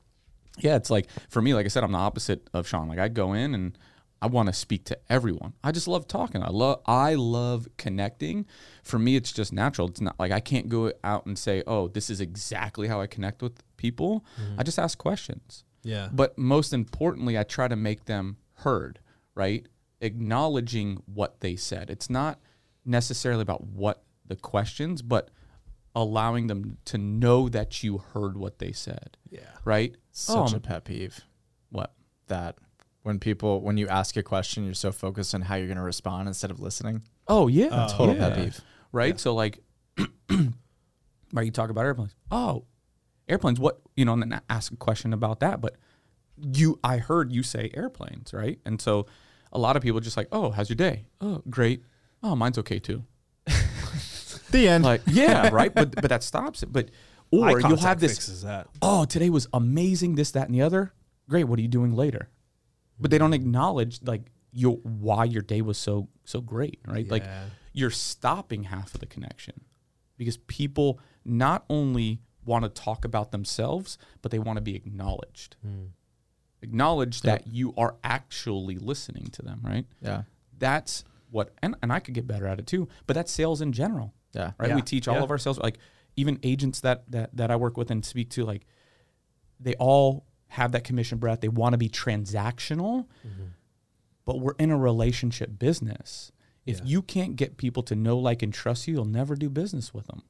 [0.59, 2.87] yeah, it's like for me, like I said, I'm the opposite of Sean.
[2.87, 3.77] Like I go in and
[4.21, 5.53] I want to speak to everyone.
[5.63, 6.43] I just love talking.
[6.43, 8.45] I love I love connecting.
[8.83, 9.87] For me, it's just natural.
[9.87, 13.07] It's not like I can't go out and say, "Oh, this is exactly how I
[13.07, 14.59] connect with people." Mm-hmm.
[14.59, 15.63] I just ask questions.
[15.83, 16.09] Yeah.
[16.11, 18.99] But most importantly, I try to make them heard,
[19.35, 19.65] right?
[20.01, 21.89] Acknowledging what they said.
[21.89, 22.39] It's not
[22.85, 25.29] necessarily about what the questions, but
[26.01, 29.41] allowing them to know that you heard what they said, Yeah.
[29.65, 29.95] right?
[30.11, 31.19] Such Oh, a um, pet peeve.
[31.69, 31.93] What?
[32.27, 32.57] That
[33.03, 35.83] when people, when you ask a question, you're so focused on how you're going to
[35.83, 37.03] respond instead of listening.
[37.27, 38.29] Oh yeah, Total yeah.
[38.29, 38.61] pet peeve.
[38.91, 39.19] right?
[39.19, 39.59] So like,
[41.33, 41.45] right?
[41.45, 42.15] You talk about airplanes.
[42.31, 42.65] Oh,
[43.27, 43.59] airplanes.
[43.59, 44.13] What you know?
[44.13, 45.61] And then ask a question about that.
[45.61, 45.75] But
[46.41, 48.59] you, I heard you say airplanes, right?
[48.65, 49.05] And so
[49.51, 51.05] a lot of people just like, oh, how's your day?
[51.21, 51.83] Oh, great.
[52.23, 53.03] Oh, mine's okay too.
[54.51, 54.83] The end.
[54.83, 55.73] Like, yeah, right.
[55.73, 56.71] But but that stops it.
[56.71, 56.89] But
[57.33, 58.13] Eye or you'll have this.
[58.13, 58.67] fixes that.
[58.81, 60.15] Oh, today was amazing.
[60.15, 60.93] This, that, and the other.
[61.29, 61.43] Great.
[61.43, 62.29] What are you doing later?
[62.99, 63.41] But they don't mm-hmm.
[63.41, 67.09] acknowledge like your why your day was so so great, right?
[67.09, 67.23] Like
[67.73, 69.61] you're stopping half of the connection
[70.17, 75.55] because people not only want to talk about themselves, but they want to be acknowledged.
[75.61, 75.85] Hmm.
[76.61, 79.85] Acknowledge that you are actually listening to them, right?
[80.01, 80.23] yeah.
[80.57, 83.71] That's what, and, and I could get better at it too, but that's sales in
[83.71, 84.51] general Yeah.
[84.57, 84.69] right?
[84.69, 84.75] Yeah.
[84.75, 85.23] We teach all Yeah.
[85.23, 85.77] of our sales, like
[86.15, 88.65] even agents that that that I work with and speak to, like
[89.59, 91.41] they all have that commission breath.
[91.41, 93.05] They want to be transactional,
[94.25, 96.31] but we're in a relationship business.
[96.65, 96.85] If Yeah.
[96.85, 100.07] you can't get people to know, like, and trust you, you'll never do business with
[100.07, 100.21] them.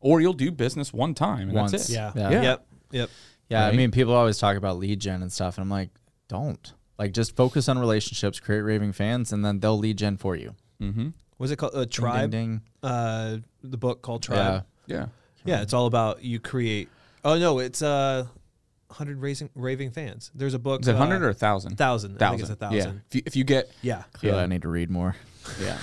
[0.00, 1.70] Or you'll do business one time and Once.
[1.72, 1.94] that's it.
[1.94, 2.12] Yeah.
[2.14, 2.30] Yeah.
[2.42, 2.66] Yep.
[2.92, 3.10] Yep.
[3.48, 3.66] Yeah.
[3.66, 5.56] I mean, people always talk about lead gen and stuff.
[5.56, 5.90] And I'm like,
[6.28, 6.72] don't.
[6.98, 10.54] Like, just focus on relationships, create raving fans, and then they'll lead gen for you.
[10.80, 11.08] Mm-hmm.
[11.38, 12.30] Was it called uh, Ding, Tribe?
[12.30, 12.60] Ding, ding.
[12.82, 14.64] Uh, the book called Tribe.
[14.86, 15.06] Yeah.
[15.44, 15.62] Yeah.
[15.62, 16.88] it's all about you create.
[17.24, 18.26] Oh no, it's uh,
[18.90, 20.30] hundred raving raving fans.
[20.34, 20.82] There's a book.
[20.82, 21.76] Is it uh, 100 or 1,000?
[21.76, 22.22] thousand?
[22.22, 22.68] I think it's a Yeah.
[22.68, 23.02] thousand.
[23.08, 24.04] If you, if you get, Yeah.
[24.12, 24.44] Clearly, Yeah.
[24.44, 25.16] I need to read more.
[25.60, 25.78] yeah.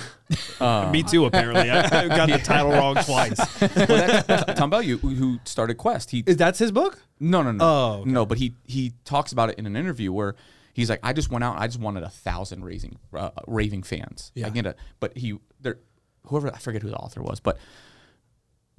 [0.59, 1.25] Uh, Me too.
[1.25, 3.37] Apparently, I I got the title wrong twice.
[3.61, 6.11] well, that's Tom Bilyeu who started Quest.
[6.11, 6.99] He Is that's his book?
[7.19, 7.63] No, no, no.
[7.65, 8.09] Oh, okay.
[8.09, 8.25] no.
[8.25, 10.35] But he he talks about it in an interview where
[10.73, 11.57] he's like, I just went out.
[11.59, 14.31] I just wanted a thousand raving uh, raving fans.
[14.35, 14.47] Yeah.
[14.47, 14.77] I get it.
[14.99, 15.79] But he there,
[16.27, 17.57] whoever I forget who the author was, but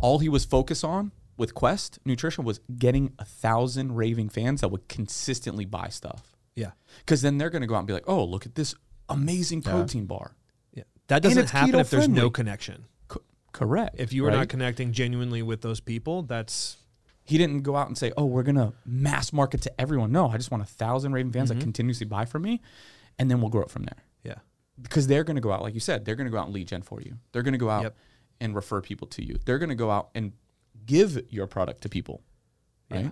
[0.00, 4.68] all he was focused on with Quest Nutrition was getting a thousand raving fans that
[4.68, 6.36] would consistently buy stuff.
[6.54, 6.72] Yeah.
[6.98, 8.74] Because then they're going to go out and be like, "Oh, look at this
[9.08, 10.36] amazing protein bar."
[10.74, 10.84] Yeah.
[11.08, 12.86] That doesn't happen if there's no connection.
[13.08, 13.96] Co- correct.
[13.98, 14.38] If you are right?
[14.38, 16.76] not connecting genuinely with those people, that's
[17.24, 20.36] he didn't go out and say, "Oh, we're gonna mass market to everyone." No, I
[20.36, 22.60] just want a thousand Raven fans that continuously buy from me,
[23.18, 24.04] and then we'll grow it from there.
[24.24, 24.36] yeah.
[24.80, 26.82] Because they're gonna go out, like you said, they're gonna go out and lead gen
[26.82, 27.18] for you.
[27.32, 27.96] They're gonna go out Yep.
[28.40, 29.38] and refer people to you.
[29.44, 30.32] They're gonna go out and
[30.86, 32.22] give your product to people.
[32.90, 33.04] Right?
[33.04, 33.10] Yeah.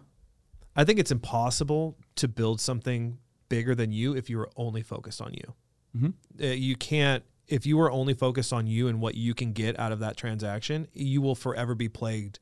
[0.74, 3.18] I think it's impossible to build something
[3.48, 5.54] bigger than you if you were only focused on you.
[5.96, 6.14] Mhm.
[6.42, 9.76] Uh, you can't if you were only focused on you and what you can get
[9.78, 12.38] out of that transaction, you will forever be plagued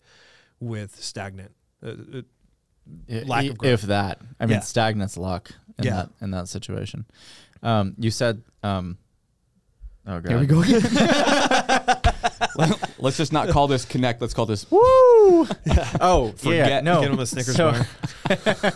[0.61, 1.55] with stagnant.
[1.83, 2.23] Uh, uh,
[3.27, 3.73] lack i- of growth.
[3.73, 4.21] if that.
[4.41, 4.61] I mean, Yeah.
[4.61, 5.95] stagnant's luck in Yeah.
[5.95, 7.05] that in that situation.
[7.62, 8.99] Um, you said, um,
[10.07, 10.81] oh god, Here we go again.
[12.99, 14.21] Let's just not call this connect.
[14.21, 14.79] Let's call this Woo!
[16.01, 17.01] Oh, yeah, Forget- no.
[17.01, 18.73] Get him a Snickers So- bar.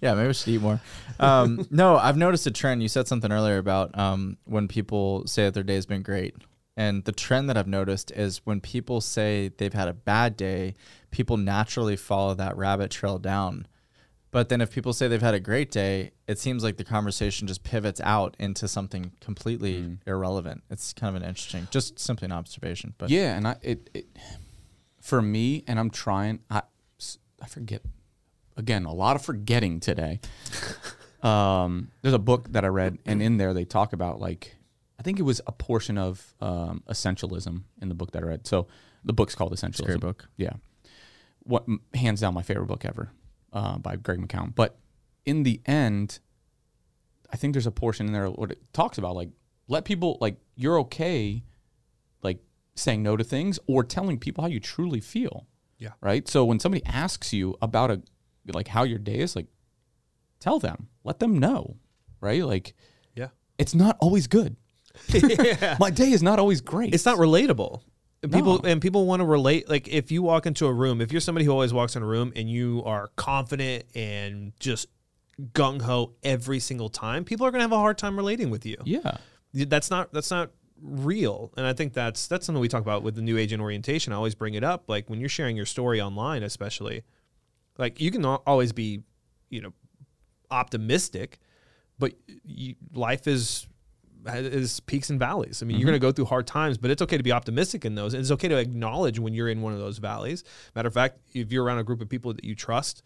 [0.00, 0.80] yeah, maybe we should eat more.
[1.20, 2.82] Um, no, I've noticed a trend.
[2.82, 6.34] You said something earlier about um, when people say that their day's been great.
[6.76, 10.74] And the trend that I've noticed is when people say they've had a bad day,
[11.10, 13.66] people naturally follow that rabbit trail down.
[14.32, 17.46] But then if people say they've had a great day, it seems like the conversation
[17.46, 20.64] just pivots out into something completely irrelevant.
[20.70, 22.94] It's kind of an interesting, just simply an observation.
[22.98, 24.06] But yeah, and I it, it
[25.00, 26.40] for me, and I'm trying.
[26.50, 26.62] I
[27.40, 27.82] I forget
[28.56, 30.18] again a lot of forgetting today.
[31.22, 34.56] um, there's a book that I read, and in there they talk about like
[34.98, 38.46] I think it was a portion of um, essentialism in the book that I read.
[38.46, 38.68] So
[39.04, 39.68] the book's called Essentialism.
[39.70, 40.28] it's a great book.
[40.36, 40.52] Yeah.
[41.42, 43.10] What hands down my favorite book ever
[43.52, 44.54] uh, by Greg McKeown.
[44.54, 44.78] But
[45.26, 46.20] in the end,
[47.30, 49.30] I think there's a portion in there what it talks about like
[49.66, 51.42] let people like you're okay
[52.22, 52.38] like
[52.76, 55.46] saying no to things or telling people how you truly feel.
[55.78, 55.90] Yeah.
[56.00, 56.28] Right?
[56.28, 58.00] So when somebody asks you about a
[58.52, 59.46] like how your day is like
[60.40, 60.88] tell them.
[61.02, 61.76] Let them know.
[62.20, 62.44] Right?
[62.44, 62.74] Like
[63.14, 63.28] Yeah.
[63.58, 64.56] it's not always good.
[65.08, 65.76] yeah.
[65.80, 66.94] My day is not always great.
[66.94, 67.82] It's not relatable.
[68.22, 68.68] And People No.
[68.70, 69.68] and people want to relate.
[69.68, 72.06] Like if you walk into a room, if you're somebody who always walks in a
[72.06, 74.86] room and you are confident and just
[75.52, 78.76] gung ho every single time, people are gonna have a hard time relating with you.
[78.84, 79.18] Yeah.
[79.52, 81.52] That's not that's not real.
[81.56, 84.12] And I think that's that's something we talk about with the new agent orientation.
[84.12, 84.84] I always bring it up.
[84.88, 87.02] Like when you're sharing your story online, especially,
[87.78, 89.02] like you can always be,
[89.50, 89.72] you know,
[90.50, 91.38] optimistic,
[91.98, 92.12] but
[92.44, 93.66] you, life is
[94.26, 95.62] is peaks and valleys.
[95.62, 95.90] I mean, you're mm-hmm.
[95.90, 98.14] going to go through hard times, but it's okay to be optimistic in those.
[98.14, 100.44] And it's okay to acknowledge when you're in one of those valleys.
[100.74, 103.02] Matter of fact, if you're around a group of people that you trust,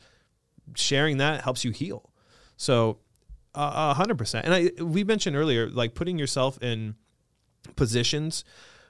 [0.75, 2.11] sharing that helps you heal.
[2.57, 2.99] So,
[3.55, 4.45] a hundred percent.
[4.47, 6.95] And I we mentioned earlier, like putting yourself in
[7.77, 8.45] positions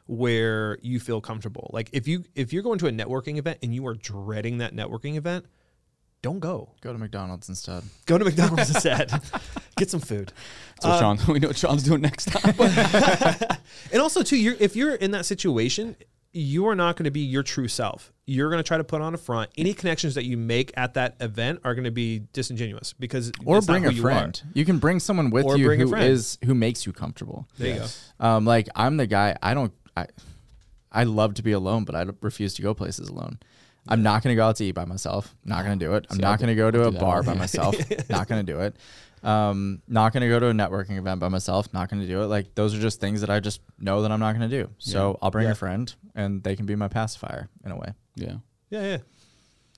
[0.07, 1.71] where you feel comfortable.
[1.73, 4.75] Like if you if you're going to a networking event and you are dreading that
[4.75, 5.47] networking event,
[6.23, 6.71] don't go.
[6.81, 7.83] Go to McDonald's instead.
[8.07, 9.13] Go to McDonald's instead.
[9.77, 10.33] Get some food.
[10.83, 12.55] So Sean, we know what Sean's doing next time.
[13.93, 15.95] And also too, you're if you're in that situation,
[16.33, 18.13] you are not going to be your true self.
[18.27, 19.51] You're going to try to put on a front.
[19.57, 23.59] Any connections that you make at that event are going to be disingenuous because Or
[23.59, 24.43] it's not bring who a you friend.
[24.45, 24.49] are.
[24.55, 26.05] You, can bring someone with Or you bring a who friend.
[26.11, 27.47] is who makes you comfortable.
[27.59, 27.87] There you go.
[28.27, 29.37] Um, like I'm the guy.
[29.43, 29.73] I don't.
[29.97, 30.07] I,
[30.91, 33.39] I love to be alone, but I refuse to go places alone.
[33.89, 35.35] I'm not going to go out to eat by myself.
[35.45, 36.07] Not going to do it.
[36.11, 37.75] I'm See, not going to go to a bar by myself.
[38.11, 38.77] not going to do it.
[39.23, 41.73] Um, not going to go to a networking event by myself.
[41.73, 42.27] Not going to do it.
[42.27, 44.71] Like those are just things that I just know that I'm not going to do.
[44.79, 45.53] So I'll bring Yeah.
[45.53, 47.95] a friend, and they can be my pacifier in a way.
[48.15, 48.35] yeah.
[48.71, 48.99] Yeah, yeah.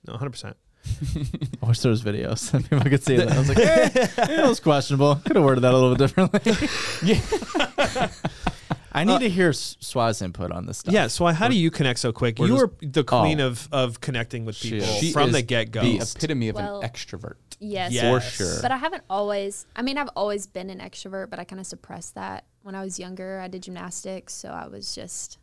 [0.05, 0.53] No, 100%.
[1.63, 2.51] I wish there was videos.
[2.69, 3.31] People could see that.
[3.31, 3.89] I was like, eh,
[4.41, 5.15] it was questionable.
[5.15, 6.41] Could have worded that a little bit differently.
[7.03, 8.09] yeah.
[8.91, 10.93] I need uh, to hear Swa's input on this stuff.
[10.93, 12.39] Yeah, so how do you connect so quick?
[12.39, 13.47] You just- are the queen Oh.
[13.47, 14.85] of of connecting with people.
[14.85, 15.81] She from is the get go.
[15.81, 17.35] The epitome of Well- an extrovert.
[17.59, 17.91] Yes.
[17.91, 18.03] Yes.
[18.35, 18.61] For sure.
[18.61, 21.67] But I haven't always, I mean, I've always been an extrovert, but I kind of
[21.67, 22.45] suppressed that.
[22.63, 24.33] When I was younger, I did gymnastics.
[24.33, 25.37] So I was just,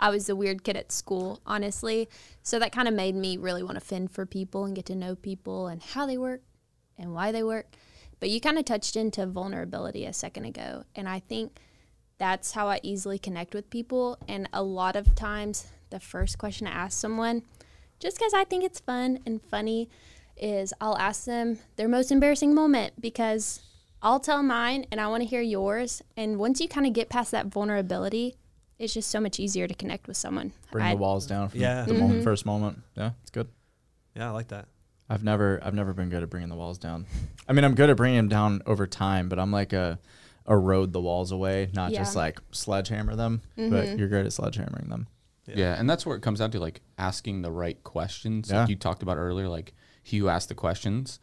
[0.00, 2.08] I was the weird kid at school, honestly.
[2.42, 4.94] So that kind of made me really want to fend for people and get to
[4.94, 6.40] know people and how they work
[6.96, 7.66] and why they work.
[8.18, 10.84] But you kind of touched into vulnerability a second ago.
[10.96, 11.58] And I think
[12.18, 14.18] that's how I easily connect with people.
[14.28, 17.42] And a lot of times, the first question I ask someone,
[17.98, 19.88] just because I think it's fun and funny,
[20.36, 23.60] is I'll ask them their most embarrassing moment because
[24.02, 26.02] I'll tell mine and I want to hear yours.
[26.16, 28.36] And once you kind of get past that vulnerability,
[28.78, 30.52] it's just so much easier to connect with someone.
[30.70, 31.82] Bring I- the walls down from Yeah.
[31.84, 32.22] the moment, mm-hmm.
[32.24, 32.82] first moment.
[32.96, 33.48] Yeah, it's good.
[34.14, 34.66] yeah, I like that.
[35.10, 37.06] I've never, I've never been good at bringing the walls down.
[37.48, 39.98] I mean, I'm good at bringing them down over time, but I'm like a
[40.48, 43.42] erode the walls away, not just like sledgehammer them.
[43.56, 45.08] But you're great at sledgehammering them.
[45.46, 45.76] Yeah.
[45.78, 48.50] and that's where it comes down to like asking the right questions.
[48.50, 48.60] Yeah.
[48.60, 51.20] Like you talked about earlier, like he who asked the questions.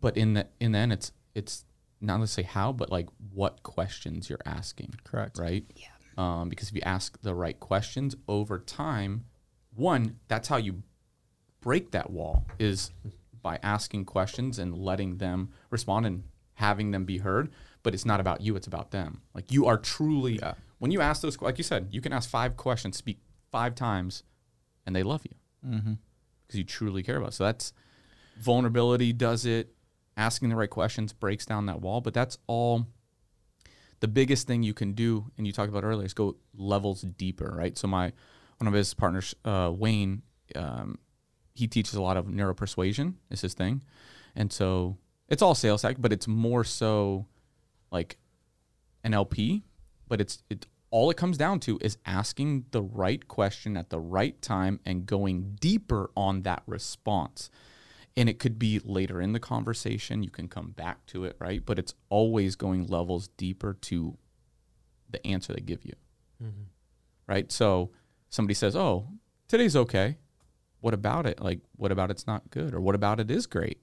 [0.00, 1.64] But in the in the end, it's it's
[2.00, 4.94] not necessarily how, but like what questions you're asking.
[5.04, 5.38] Correct.
[5.38, 5.64] Right.
[5.74, 5.88] Yeah.
[6.18, 9.26] Um, because if you ask the right questions over time,
[9.74, 10.82] one, that's how you
[11.60, 12.90] break that wall is
[13.42, 17.50] by asking questions and letting them respond and having them be heard.
[17.86, 19.22] But it's not about you; it's about them.
[19.32, 20.54] Like you are truly Yeah.
[20.78, 23.20] when you ask those, like you said, you can ask five questions, speak
[23.52, 24.24] five times,
[24.84, 25.92] and they love you Mm-hmm.
[26.46, 27.28] because you truly care about.
[27.28, 27.34] It.
[27.34, 27.72] So that's
[28.40, 29.12] vulnerability.
[29.12, 29.72] Does it?
[30.16, 32.00] Asking the right questions breaks down that wall.
[32.00, 32.86] But that's all.
[34.00, 37.54] The biggest thing you can do, and you talked about earlier, is go levels deeper,
[37.56, 37.78] right?
[37.78, 38.12] So my
[38.58, 40.22] one of his partners, uh, Wayne,
[40.56, 40.98] um,
[41.54, 43.14] he teaches a lot of neuropersuasion.
[43.30, 43.82] Is his thing,
[44.34, 47.26] and so it's all sales tech, but it's more so
[47.90, 48.16] like
[49.04, 49.62] NLP,
[50.08, 53.98] But it's it all it comes down to is asking the right question at the
[53.98, 57.50] right time and going deeper on that response.
[58.16, 60.22] And it could be later in the conversation.
[60.22, 61.62] You can come back to it, right?
[61.64, 64.16] But it's always going levels deeper to
[65.10, 65.92] the answer they give you,
[66.42, 66.62] mm-hmm.
[67.26, 67.52] right?
[67.52, 67.90] So
[68.30, 69.08] somebody says, "Oh,
[69.48, 70.18] today's okay."
[70.80, 71.40] What about it?
[71.40, 73.80] Like, what about it's not good, or what about it is great?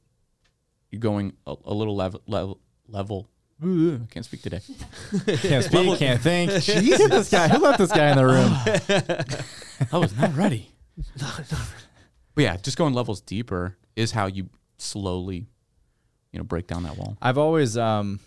[0.90, 3.30] You're going a, a little level level level.
[3.64, 4.60] I can't speak today.
[5.38, 6.52] Can't speak, can't think.
[6.64, 7.48] Jesus, this guy.
[7.48, 9.88] Who left this guy in the room?
[9.92, 10.70] I was not ready.
[12.36, 14.50] But yeah, just going levels deeper is how you
[14.80, 15.46] slowly,
[16.32, 17.16] you know, break down that wall.
[17.22, 18.20] I've always, um,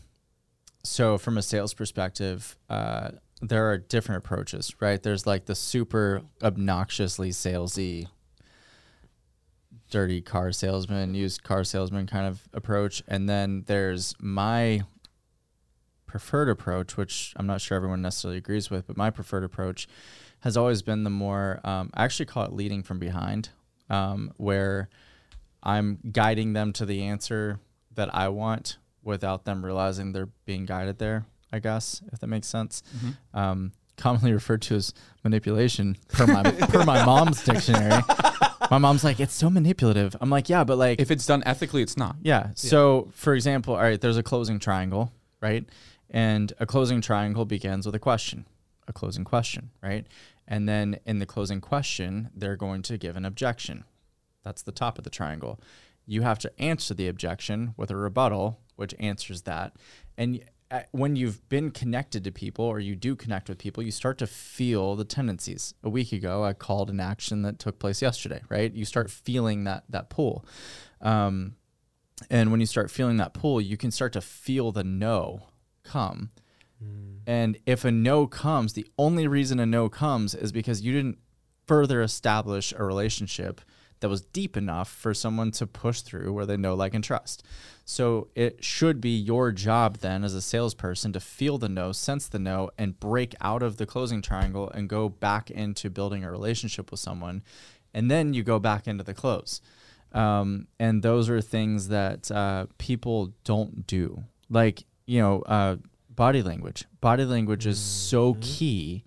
[0.84, 3.10] so from a sales perspective, uh,
[3.42, 5.02] there are different approaches, right?
[5.02, 8.06] There's like the super obnoxiously salesy,
[9.90, 13.02] dirty car salesman, used car salesman kind of approach.
[13.08, 14.82] And then there's my
[16.06, 19.86] preferred approach, which I'm not sure everyone necessarily agrees with, but my preferred approach
[20.40, 23.48] has always been the more, um, I actually call it leading from behind,
[23.90, 24.88] um, where
[25.62, 27.58] I'm guiding them to the answer
[27.94, 32.46] that I want without them realizing they're being guided there, I guess, if that makes
[32.48, 32.82] sense.
[33.34, 34.92] Um, commonly referred to as
[35.24, 38.02] manipulation per my, per my mom's dictionary.
[38.70, 40.14] My mom's like, it's so manipulative.
[40.20, 42.16] I'm like, yeah, but like, If it's done ethically, it's not.
[42.22, 42.50] yeah.
[42.54, 45.64] So, for example, all right, there's a closing triangle, right?
[46.10, 48.46] And a closing triangle begins with a question,
[48.86, 50.06] a closing question, right?
[50.46, 53.84] And then in the closing question, they're going to give an objection.
[54.44, 55.60] That's the top of the triangle.
[56.06, 59.74] You have to answer the objection with a rebuttal, which answers that.
[60.16, 63.90] And uh, when you've been connected to people or you do connect with people, you
[63.90, 65.74] start to feel the tendencies.
[65.82, 68.72] A week ago, I called an action that took place yesterday, right?
[68.72, 70.44] You start feeling that that pull.
[71.00, 71.56] Um,
[72.30, 75.48] and when you start feeling that pull, you can start to feel the no
[75.86, 76.30] come.
[77.26, 81.18] And if a no comes, the only reason a no comes is because you didn't
[81.66, 83.60] further establish a relationship
[84.00, 87.42] that was deep enough for someone to push through where they know, like, and trust.
[87.84, 92.28] So it should be your job then as a salesperson to feel the no, sense
[92.28, 96.30] the no, and break out of the closing triangle and go back into building a
[96.30, 97.42] relationship with someone.
[97.94, 99.62] And then you go back into the close.
[100.12, 104.24] Um, and those are things that uh, people don't do.
[104.50, 105.76] Like, you know, uh,
[106.10, 106.84] body language.
[107.00, 109.04] Body language is so key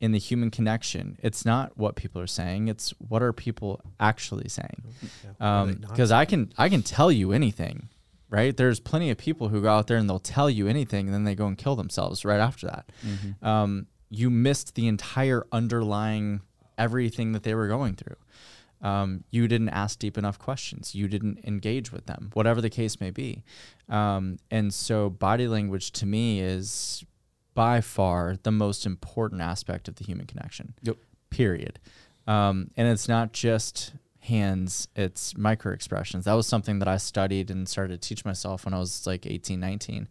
[0.00, 1.18] in the human connection.
[1.22, 4.82] It's not what people are saying; it's what are people actually saying.
[5.62, 7.88] are they not Because I can I can tell you anything,
[8.28, 8.56] right?
[8.56, 11.24] There's plenty of people who go out there and they'll tell you anything, and then
[11.24, 12.90] they go and kill themselves right after that.
[13.46, 16.40] Um, you missed the entire underlying
[16.78, 18.16] everything that they were going through.
[18.84, 20.94] Um, you didn't ask deep enough questions.
[20.94, 23.42] You didn't engage with them, whatever the case may be.
[23.88, 27.02] Um, and so, body language to me is
[27.54, 30.74] by far the most important aspect of the human connection.
[30.82, 30.98] Yep.
[31.30, 31.80] Period.
[32.26, 36.24] Um, and it's not just hands, it's micro expressions.
[36.24, 39.26] That was something that I studied and started to teach myself when I was like
[39.26, 40.08] 18, 19,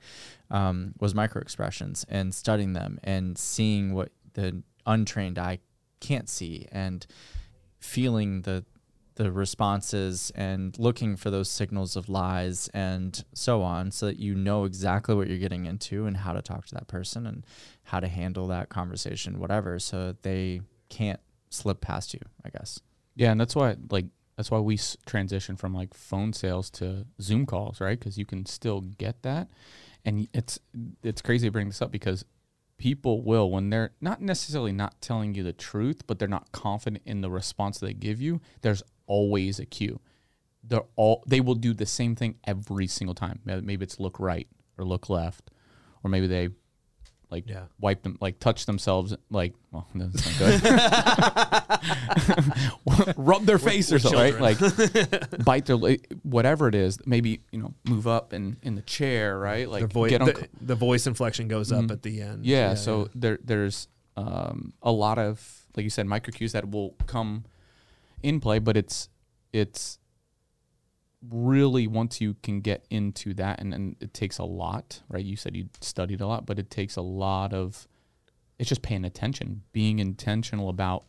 [0.52, 5.60] um, was micro expressions and studying them and seeing what the untrained eye
[6.00, 7.06] can't see and
[7.84, 8.64] feeling the
[9.16, 14.34] the responses and looking for those signals of lies and so on so that you
[14.34, 17.46] know exactly what you're getting into and how to talk to that person and
[17.84, 21.20] how to handle that conversation whatever so that they can't
[21.52, 22.80] slip past you i guess
[23.16, 24.06] Yeah, and that's why like
[24.36, 28.00] that's why we s- transition from like phone sales to Zoom calls, right?
[28.00, 29.48] Because you can still get that,
[30.04, 30.58] and it's
[31.04, 32.26] it's crazy to bring this up because
[32.78, 37.04] people will when they're not necessarily not telling you the truth, but they're not confident
[37.06, 38.42] in the response they give you.
[38.62, 40.00] There's always a cue.
[40.64, 43.40] They're all they will do the same thing every single time.
[43.46, 44.48] Maybe it's look right
[44.78, 45.52] or look left,
[46.04, 46.50] or maybe they
[47.34, 47.64] like Yeah.
[47.80, 50.74] wipe them, like touch themselves, like well, that's not good.
[53.18, 54.40] Rub their face or something, right?
[54.40, 54.60] Like
[55.44, 55.78] bite their
[56.24, 57.00] whatever it is.
[57.06, 59.68] Maybe you know move up in in the chair, right?
[59.70, 61.92] Like the, voice, get the, the voice inflection goes up Mhm.
[61.92, 62.46] at the end.
[62.46, 66.96] yeah, so there there's um, a lot of like you said micro cues that will
[67.08, 67.46] come
[68.22, 69.10] in play, but it's
[69.52, 69.98] it's
[71.30, 75.24] really once you can get into that and, and it takes a lot, right?
[75.24, 77.88] You said you studied a lot, but it takes a lot of
[78.60, 81.06] it's just paying attention, being intentional about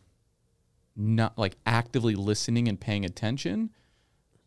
[0.95, 3.71] not like actively listening and paying attention,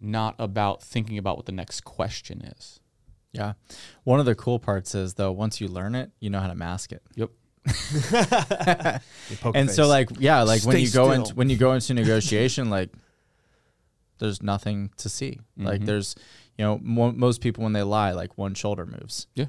[0.01, 2.81] not about thinking about what the next question is.
[3.33, 3.53] Yeah.
[4.05, 6.55] One of the cool parts is though, once you learn it, you know how to
[6.55, 7.03] mask it.
[7.15, 7.31] Yep.
[9.55, 9.77] And face.
[9.77, 11.13] so like yeah, like when you go still.
[11.13, 12.91] into when you go into negotiation, like
[14.19, 15.39] there's nothing to see.
[15.57, 15.87] Like Mhm.
[15.87, 16.15] there's
[16.57, 19.27] you know mo- most people when they lie, like one shoulder moves.
[19.35, 19.47] Yeah.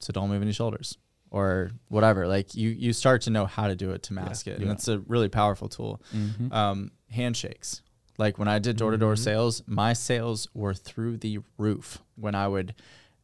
[0.00, 0.96] So don't move any shoulders
[1.30, 2.26] or whatever.
[2.26, 4.72] Like you you start to know how to do it to mask it, and Yeah.
[4.72, 6.02] it's a really powerful tool.
[6.14, 6.52] Mm-hmm.
[6.52, 7.82] Um, handshakes.
[8.18, 12.34] Like when I did door to door sales, my sales were through the roof when
[12.34, 12.74] I would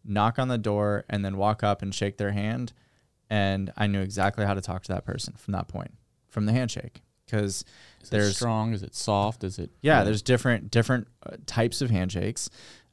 [0.04, 2.72] knock on the door and then walk up and shake their hand.
[3.28, 5.92] And I knew exactly how to talk to that person from that point,
[6.28, 7.02] from the handshake.
[7.26, 7.64] Because
[8.10, 8.72] there's strong?
[8.72, 9.44] Is it soft?
[9.44, 12.48] Is it yeah, there's different different uh, types of handshakes,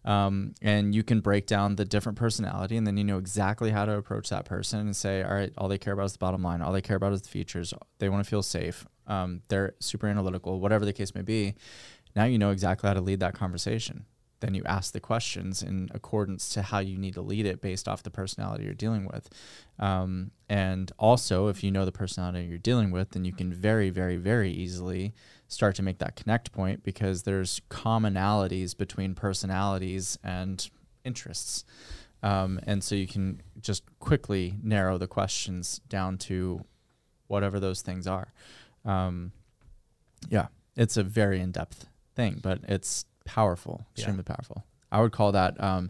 [0.05, 3.85] um, and you can break down the different personality, and then you know exactly how
[3.85, 6.41] to approach that person and say, all right, all they care about is the bottom
[6.41, 9.75] line, all they care about is the features, they want to feel safe, um, they're
[9.79, 11.53] super analytical, whatever the case may be.
[12.15, 14.05] Now you know exactly how to lead that conversation.
[14.43, 17.87] Then you ask the questions in accordance to how you need to lead it based
[17.87, 19.29] off the personality you're dealing with.
[19.79, 23.89] Um, and also, if you know the personality you're dealing with, then you can very,
[23.89, 25.13] very, very easily
[25.47, 30.69] start to make that connect point because there's commonalities between personalities and
[31.05, 31.63] interests.
[32.21, 36.65] Um, and so you can just quickly narrow the questions down to
[37.27, 38.33] whatever those things are.
[38.83, 39.31] Um,
[40.27, 44.01] yeah, it's a very in depth thing, but it's powerful, Yeah.
[44.01, 44.63] extremely powerful.
[44.91, 45.89] I would call that um,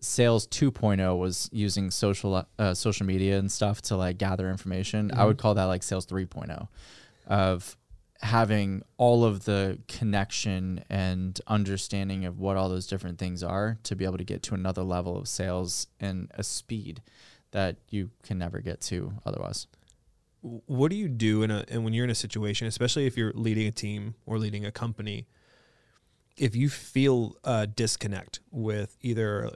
[0.00, 5.10] sales 2.0 was using social uh, social media and stuff to like gather information.
[5.14, 6.68] I would call that like sales 3.0
[7.26, 7.76] of
[8.20, 13.94] having all of the connection and understanding of what all those different things are to
[13.94, 17.02] be able to get to another level of sales and a speed
[17.50, 19.66] that you can never get to otherwise.
[20.40, 23.32] what do you do in a and when you're in a situation, especially if you're
[23.34, 25.26] leading a team or leading a company,
[26.36, 29.50] if you feel a disconnect with either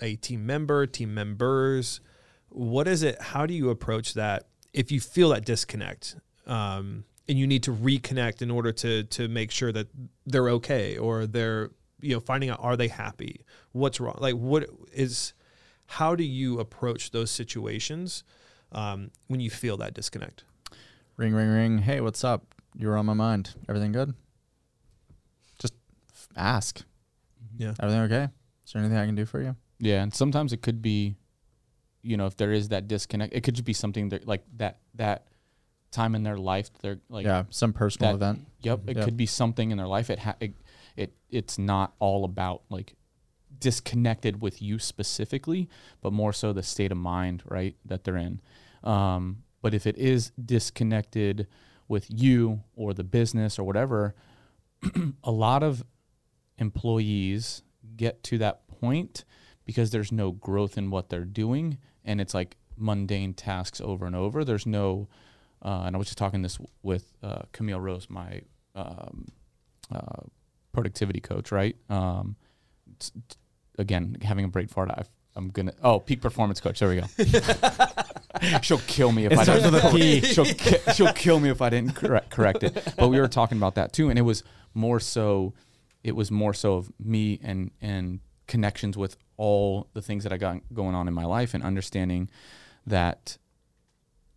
[0.00, 2.00] a team member, team members,
[2.48, 3.20] what is it?
[3.20, 4.46] How do you approach that?
[4.72, 6.16] If you feel that disconnect,
[6.46, 9.86] um, and you need to reconnect in order to to make sure that
[10.26, 13.44] they're okay or they're you know finding out are they happy?
[13.72, 14.16] What's wrong?
[14.18, 15.32] Like what is?
[15.86, 18.22] How do you approach those situations
[18.72, 20.44] um, when you feel that disconnect?
[21.16, 21.78] Ring, ring, ring.
[21.78, 22.54] Hey, what's up?
[22.76, 23.54] you're on my mind.
[23.68, 24.14] Everything good?
[26.30, 26.82] Just f- ask.
[27.56, 27.74] Yeah.
[27.80, 28.28] Everything okay?
[28.66, 29.56] Is there anything I can do for you?
[29.78, 31.16] Yeah, and sometimes it could be,
[32.02, 34.78] you know, if there is that disconnect, it could just be something that like that
[34.94, 35.26] that
[35.90, 36.70] time in their life.
[36.82, 38.46] They're like, yeah, some personal that- event.
[38.62, 39.04] yep, it Yep.
[39.04, 40.10] could be something in their life.
[40.10, 40.54] It, ha- it
[40.96, 42.94] it it's not all about like
[43.58, 45.68] disconnected with you specifically,
[46.00, 48.40] but more so the state of mind, right, that they're in.
[48.84, 51.46] Um, but if it is disconnected
[51.88, 54.14] with you or the business or whatever,
[55.24, 55.84] a lot of
[56.60, 57.62] employees
[57.96, 59.24] get to that point
[59.64, 64.16] because there's no growth in what they're doing and it's like mundane tasks over and
[64.16, 64.44] over.
[64.44, 65.08] There's no,
[65.62, 68.42] uh, and I was just talking this with uh, Camille Rose, my
[68.74, 69.28] um,
[69.94, 70.22] uh,
[70.72, 71.76] productivity coach, right?
[71.88, 72.36] Um,
[72.98, 73.36] t- t-
[73.78, 75.72] again, having a break for it, I've, I'm gonna.
[75.82, 76.80] Oh, peak performance coach.
[76.80, 77.06] There we go.
[78.62, 79.72] she'll kill me if I don't.
[79.72, 80.20] with a P.
[80.22, 82.94] she'll ki- she'll kill me if I didn't correct, correct it.
[82.96, 84.42] But we were talking about that too, and it was
[84.74, 85.54] more so.
[86.02, 90.36] It was more so of me and and connections with all the things that I
[90.36, 92.28] got going on in my life and understanding
[92.86, 93.38] that,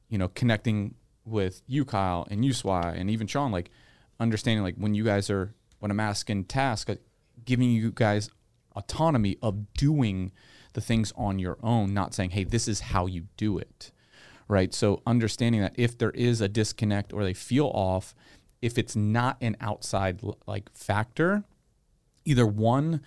[0.07, 0.95] you know, connecting
[1.25, 3.71] with you, Kyle, and you, Swy, and even Sean, like
[4.19, 6.95] understanding like when you guys are when I'm asking tasks,
[7.43, 8.29] giving you guys
[8.75, 10.31] autonomy of doing
[10.73, 13.91] the things on your own, not saying, hey, this is how you do it.
[14.47, 14.73] Right.
[14.73, 18.13] So understanding that if there is a disconnect or they feel off,
[18.61, 21.43] if it's not an outside like factor,
[22.25, 23.01] either one,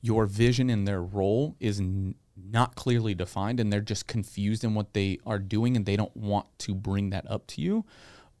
[0.00, 4.74] your vision in their role is n- not clearly defined and they're just confused in
[4.74, 7.84] what they are doing and they don't want to bring that up to you,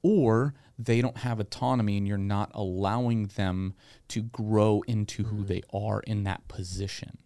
[0.02, 3.74] or they don't have autonomy and you're not allowing them
[4.08, 5.46] to grow into who mm-hmm.
[5.46, 7.18] they are in that position.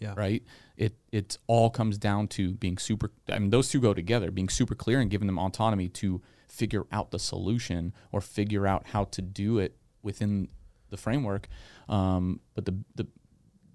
[0.00, 0.14] Yeah.
[0.16, 0.42] Right.
[0.76, 3.10] It it all comes down to being super.
[3.28, 4.30] I mean, those two go together.
[4.30, 8.88] Being super clear and giving them autonomy to figure out the solution or figure out
[8.88, 10.48] how to do it within
[10.94, 11.48] the framework.
[11.88, 13.06] Um, but the the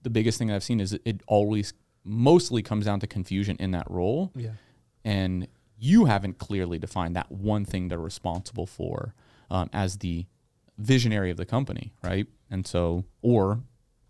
[0.04, 1.74] the biggest thing I've seen is it always
[2.06, 4.52] mostly comes down to confusion in that role Yeah.
[5.04, 5.48] and
[5.78, 9.14] you haven't clearly defined that one thing they're responsible for
[9.52, 10.26] um, as the
[10.78, 12.26] visionary of the company, right?
[12.50, 13.60] And so, or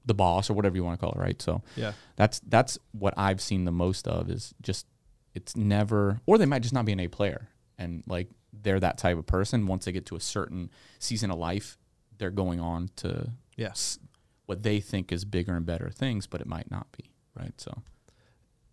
[0.06, 1.42] the boss, or whatever you want to call it, right?
[1.42, 1.94] So, Yeah.
[2.16, 4.86] that's that's what I've seen the most of is just
[5.34, 7.50] it's never, or they might just not be an A player,
[7.80, 9.66] and like they're that type of person.
[9.68, 11.78] Once they get to a certain season of life,
[12.20, 13.98] they're going on to yes
[14.46, 17.54] what they think is bigger and better things, but it might not be, right?
[17.58, 17.84] So,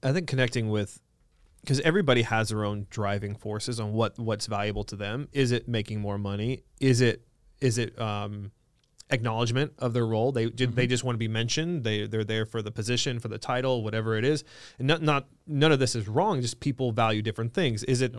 [0.03, 1.01] I think connecting with
[1.61, 5.29] because everybody has their own driving forces on what what's valuable to them.
[5.33, 6.63] Is it making more money?
[6.81, 7.27] Is it
[7.61, 8.53] is it um,
[9.11, 10.33] acknowledgement of their role?
[10.33, 11.85] They ju- they just want to be mentioned.
[11.85, 14.45] They they're there for the position, for the title, whatever it is.
[14.79, 16.41] And not not none of this is wrong.
[16.41, 17.83] Just people value different things.
[17.85, 18.15] Is it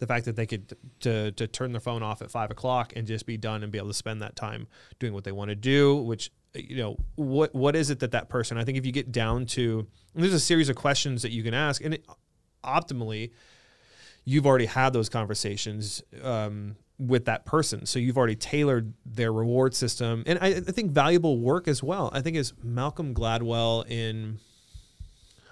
[0.00, 3.06] the fact that they could to to turn their phone off at five o'clock and
[3.06, 4.66] just be done and be able to spend that time
[4.98, 8.28] doing what they want to do, which you know what what is it that that
[8.28, 8.58] person?
[8.58, 11.54] I think if you get down to there's a series of questions that you can
[11.54, 12.06] ask, and it,
[12.64, 13.30] optimally,
[14.24, 19.74] you've already had those conversations um, with that person, so you've already tailored their reward
[19.74, 22.10] system, and I, I think valuable work as well.
[22.14, 24.40] I think is Malcolm Gladwell in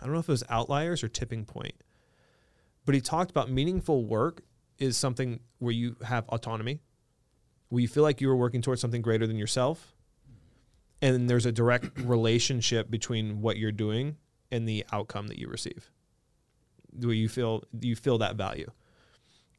[0.01, 1.74] I don't know if it was Outliers or Tipping Point
[2.89, 4.41] but he talked about meaningful work
[4.78, 6.80] is something where you have autonomy,
[7.68, 9.95] where you feel like you are working towards something greater than yourself,
[11.03, 14.16] and there's a direct relationship between what you're doing
[14.51, 15.91] and the outcome that you receive.
[16.99, 18.70] Where you feel you feel that value.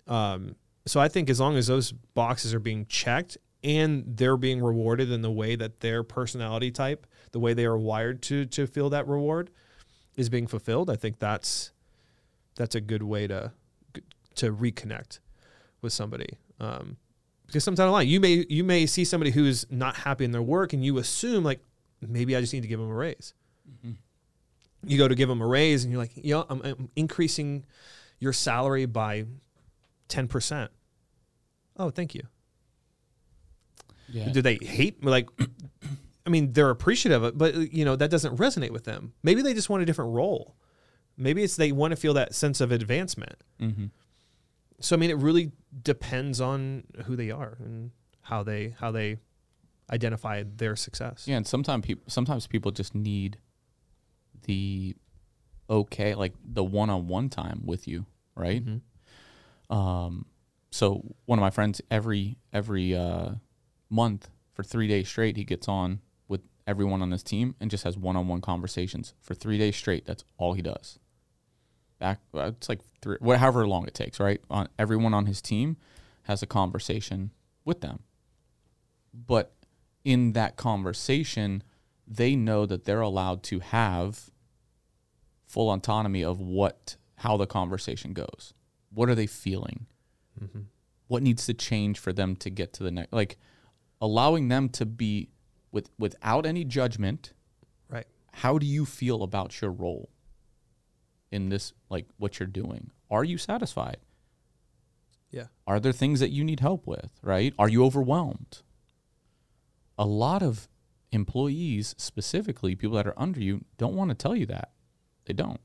[0.07, 0.55] Um,
[0.88, 5.11] so I think as long as those boxes are being checked and they're being rewarded
[5.11, 8.89] in the way that their personality type, the way they are wired to to feel
[8.89, 9.51] that reward,
[10.15, 11.73] is being fulfilled, I think that's
[12.60, 13.51] that's a good way to
[14.36, 15.20] to reconnect
[15.82, 16.38] with somebody.
[16.60, 16.97] Um,
[17.47, 20.74] because sometimes along you may you may see somebody who's not happy in their work,
[20.74, 21.62] and you assume like
[22.05, 23.34] maybe I just need to give them a raise.
[24.86, 27.66] You go to give them a raise, and you're like, you know, I'm, I'm increasing
[28.20, 29.26] your salary by
[30.10, 30.72] ten percent.
[31.78, 32.24] Oh, thank you.
[34.10, 34.30] yeah.
[34.32, 35.28] Do they hate like?
[36.26, 39.14] I mean, they're appreciative of it, but you know that doesn't resonate with them.
[39.24, 40.55] Maybe they just want a different role.
[41.20, 43.36] Maybe it's they want to feel that sense of advancement.
[43.61, 43.86] Mm-hmm.
[44.80, 45.51] So I mean, it really
[45.84, 47.91] depends on who they are and
[48.22, 49.17] how they how they
[49.91, 51.26] identify their success.
[51.28, 53.38] Yeah, and sometimes people sometimes people just need
[54.45, 54.95] the
[55.70, 58.05] okay, like the one-on-one time with you,
[58.36, 58.63] right?
[58.65, 58.82] Mhm.
[59.76, 60.26] Um,
[60.72, 63.32] so one of my friends every every uh,
[63.89, 67.84] month for three days straight, he gets on with everyone on his team and just
[67.84, 70.05] has one-on-one conversations for three days straight.
[70.05, 70.97] That's all he does.
[71.99, 74.41] Back, uh, it's like three, wh- however long it takes, right?
[74.49, 75.75] On everyone on his team
[76.23, 77.31] has a conversation
[77.65, 77.99] with them,
[79.13, 79.53] but
[80.05, 81.61] in that conversation,
[82.07, 84.29] they know that they're allowed to have
[85.45, 88.53] full autonomy of what how the conversation goes.
[88.91, 89.87] What are they feeling?
[90.39, 90.65] Mhm.
[91.07, 93.37] What needs to change for them to get to the next like
[93.99, 95.29] allowing them to be
[95.71, 97.33] with without any judgment.
[97.89, 98.07] Right.
[98.31, 100.09] How do you feel about your role
[101.32, 102.91] in this like what you're doing?
[103.09, 103.97] Are you satisfied?
[105.32, 105.45] Yeah.
[105.67, 107.53] Are there things that you need help with, right?
[107.59, 108.61] Are you overwhelmed?
[109.97, 110.67] A lot of
[111.11, 114.71] employees, specifically people that are under you, don't want to tell you that.
[115.25, 115.59] They don't.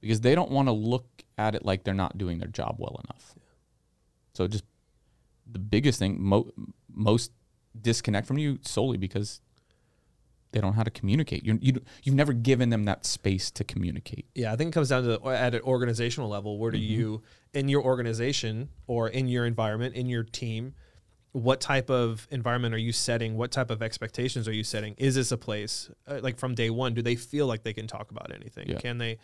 [0.00, 3.00] Because they don't want to look at it like they're not doing their job well
[3.04, 3.34] enough.
[4.34, 4.64] So just
[5.50, 6.52] the biggest thing, mo-
[6.92, 7.32] most
[7.80, 9.40] disconnect from you solely because
[10.52, 11.44] they don't know how to communicate.
[11.44, 14.26] You you you've never given them that space to communicate.
[14.34, 16.58] Yeah, I think it comes down to at an organizational level.
[16.58, 17.22] Where do you,
[17.52, 20.74] in your organization or in your environment, in your team,
[21.32, 23.36] what type of environment are you setting?
[23.36, 24.94] What type of expectations are you setting?
[24.96, 26.94] Is this a place uh, like from day one?
[26.94, 28.68] Do they feel like they can talk about anything?
[28.68, 28.78] Yeah.
[28.78, 29.18] Can they?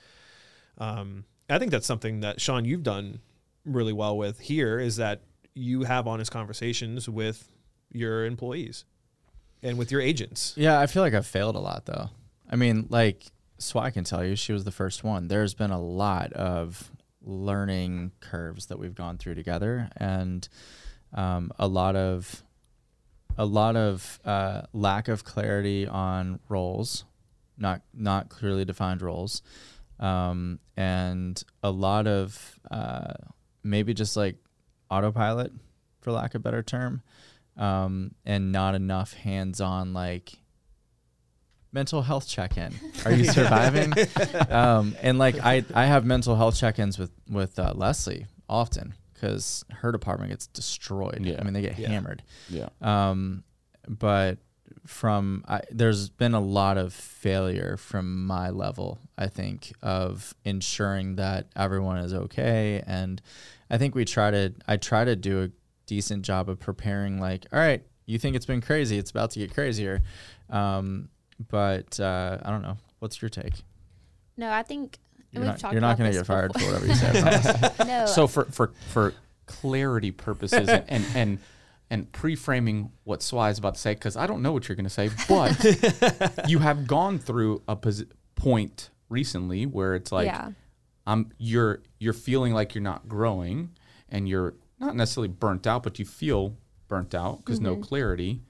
[0.76, 3.20] Um, I think that's something that Sean you've done
[3.64, 5.22] really well with here is that
[5.54, 7.48] you have honest conversations with
[7.90, 8.84] your employees
[9.64, 10.52] and with your agents.
[10.56, 12.10] Yeah, I feel like I've failed a lot though.
[12.48, 13.24] I mean, like
[13.58, 15.26] Swy can tell you, she was the first one.
[15.26, 16.92] There's been a lot of
[17.22, 20.46] learning curves that we've gone through together, and
[21.14, 22.44] um, a lot of
[23.36, 27.04] a lot of uh, lack of clarity on roles,
[27.56, 29.42] not not clearly defined roles,
[29.98, 33.14] um, and a lot of uh,
[33.62, 34.36] maybe just like
[34.90, 35.52] autopilot,
[36.02, 37.02] for lack of a better term
[37.56, 40.34] um, and not enough hands-on like
[41.72, 42.72] mental health check-in.
[43.04, 43.92] Are you surviving?
[44.50, 49.64] um, and like I, I have mental health check-ins with with uh, Leslie often because
[49.70, 51.20] her department gets destroyed.
[51.24, 51.36] Yeah.
[51.40, 51.88] I mean, they get Yeah.
[51.88, 52.22] hammered.
[52.48, 52.68] Yeah.
[52.80, 53.44] Um,
[53.88, 54.38] but
[54.86, 58.98] from I, there's been a lot of failure from my level.
[59.16, 63.20] I think of ensuring that everyone is okay, and
[63.70, 64.52] I think we try to.
[64.68, 65.48] I try to do a
[65.86, 67.20] decent job of preparing.
[67.20, 68.98] Like, all right, you think it's been crazy?
[68.98, 70.02] It's about to get crazier.
[70.50, 71.08] Um,
[71.50, 72.76] but uh, I don't know.
[73.00, 73.54] What's your take?
[74.36, 74.98] No, I think
[75.30, 76.68] You're we've not, talked you're not going to this get fired before.
[76.68, 77.70] for whatever you say.
[77.86, 79.14] No, So for for for
[79.46, 81.38] clarity purposes and and and,
[81.90, 84.84] and pre-framing what Swy is about to say, because I don't know what you're going
[84.84, 90.50] to say, but you have gone through a posi- point recently where it's like yeah,
[91.06, 93.70] um you're you're feeling like you're not growing
[94.08, 96.56] and you're not necessarily burnt out, but you feel
[96.88, 97.82] burnt out because no mm-hmm.
[97.82, 98.42] clarity.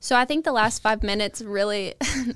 [0.00, 1.94] So I think the last five minutes really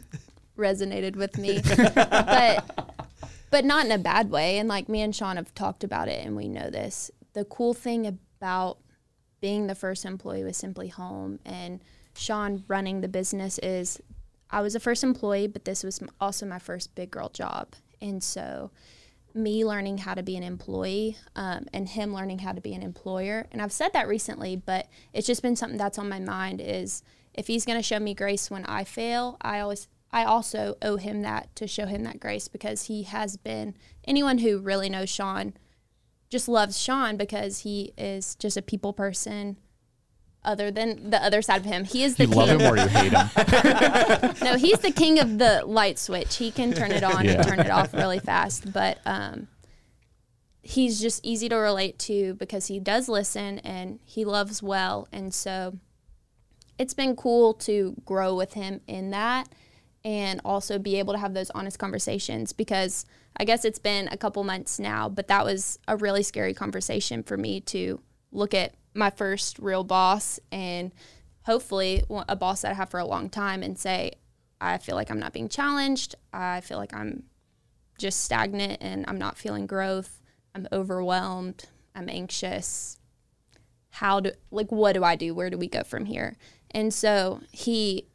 [0.59, 1.61] resonated with me,
[1.95, 2.97] but
[3.51, 4.59] but not in a bad way.
[4.59, 7.11] And like me and Sean have talked about it, and we know this.
[7.35, 8.79] The cool thing about
[9.41, 11.81] being the first employee with simpliHOM and
[12.15, 14.01] Sean running the business is
[14.51, 18.23] I was the first employee, but this was also my first big girl job, and
[18.23, 18.71] so
[19.35, 22.83] me learning how to be an employee um, and him learning how to be an
[22.83, 23.47] employer.
[23.53, 27.03] And i've said that recently but it's just been something that's on my mind is
[27.35, 30.97] if he's going to show me grace when i fail i always i also owe
[30.97, 33.75] him that to show him that grace because he has been
[34.07, 35.55] anyone who really knows sean
[36.29, 39.57] just loves sean because he is just a people person
[40.45, 42.77] other than the other side of him he is the You love king him or
[42.77, 44.35] you hate him.
[44.43, 46.37] no, he's the king of the light switch.
[46.37, 47.33] He can turn it on Yeah.
[47.33, 48.73] and turn it off really fast.
[48.73, 49.49] But um,
[50.63, 55.09] he's just easy to relate to because he does listen and he loves well.
[55.13, 55.79] And so
[56.79, 59.49] it's been cool to grow with him in that
[60.05, 63.05] and also be able to have those honest conversations because
[63.37, 67.23] I guess it's been a couple months now, but that was a really scary conversation
[67.23, 68.01] for me to
[68.33, 70.93] look at my first real boss and
[71.45, 74.13] hopefully a boss that I have for a long time and say,
[74.61, 76.15] I feel like I'm not being challenged.
[76.33, 77.25] I feel like I'm
[77.99, 80.21] just stagnant and I'm not feeling growth.
[80.55, 81.65] I'm overwhelmed.
[81.95, 82.99] I'm anxious.
[83.91, 85.35] How do, like, what do I do?
[85.35, 86.37] Where do we go from here?
[86.71, 88.07] And so he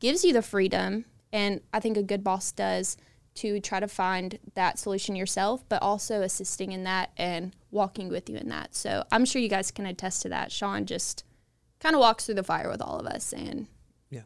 [0.00, 2.96] gives you the freedom, and I think a good boss does
[3.38, 8.28] to try to find that solution yourself, but also assisting in that and walking with
[8.28, 8.74] you in that.
[8.74, 10.50] So I'm sure you guys can attest to that.
[10.50, 11.24] Sean just
[11.80, 13.66] kind of walks through the fire with all of us, and
[14.10, 14.22] Yeah.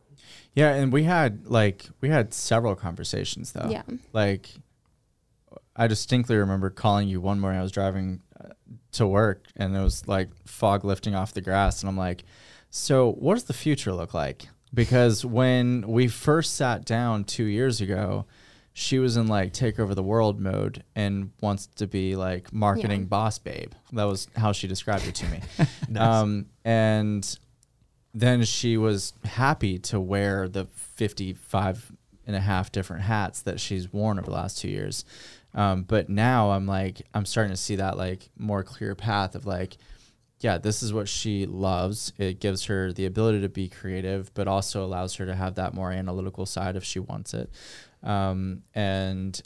[0.54, 3.68] Yeah, and we had like we had several conversations though.
[3.68, 3.82] Yeah.
[4.12, 4.48] Like
[5.76, 8.48] I distinctly remember calling you one morning I was driving uh,
[8.92, 12.24] to work and it was like fog lifting off the grass and I'm like,
[12.70, 17.82] "So, what does the future look like?" Because when we first sat down 2 years
[17.82, 18.24] ago,
[18.74, 23.00] she was in like take over the world mode and wants to be like marketing
[23.02, 23.06] Yeah.
[23.06, 23.72] boss babe.
[23.92, 25.40] That was how she described it to me.
[25.88, 26.02] Nice.
[26.22, 27.38] Um and
[28.14, 31.92] then she was happy to wear the 55
[32.26, 35.04] and a half different hats that she's worn over the last two years.
[35.54, 39.44] Um, but now I'm like, I'm starting to see that like more clear path of
[39.46, 39.76] like,
[40.40, 42.12] yeah, this is what she loves.
[42.18, 45.74] It gives her the ability to be creative, but also allows her to have that
[45.74, 47.50] more analytical side if she wants it.
[48.02, 49.40] Um, and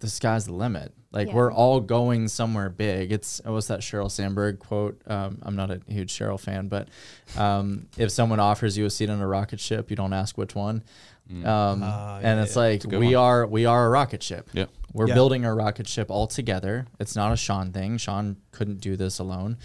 [0.00, 0.92] the sky's the limit.
[1.10, 1.34] Like Yeah.
[1.34, 3.12] we're all going somewhere big.
[3.12, 5.00] It's what's that Sheryl Sandberg quote?
[5.06, 6.88] Um, I'm not a huge Sheryl fan, but
[7.36, 10.54] um, if someone offers you a seat on a rocket ship, you don't ask which
[10.54, 10.82] one.
[11.30, 12.62] Um, Ah, and yeah, it's yeah.
[12.62, 13.14] like we one.
[13.14, 14.50] are we are a rocket ship.
[14.52, 14.68] Yep.
[14.92, 15.14] We're Yeah.
[15.14, 16.86] building a rocket ship all together.
[17.00, 17.96] It's not a Sean thing.
[17.96, 19.56] Sean couldn't do this alone.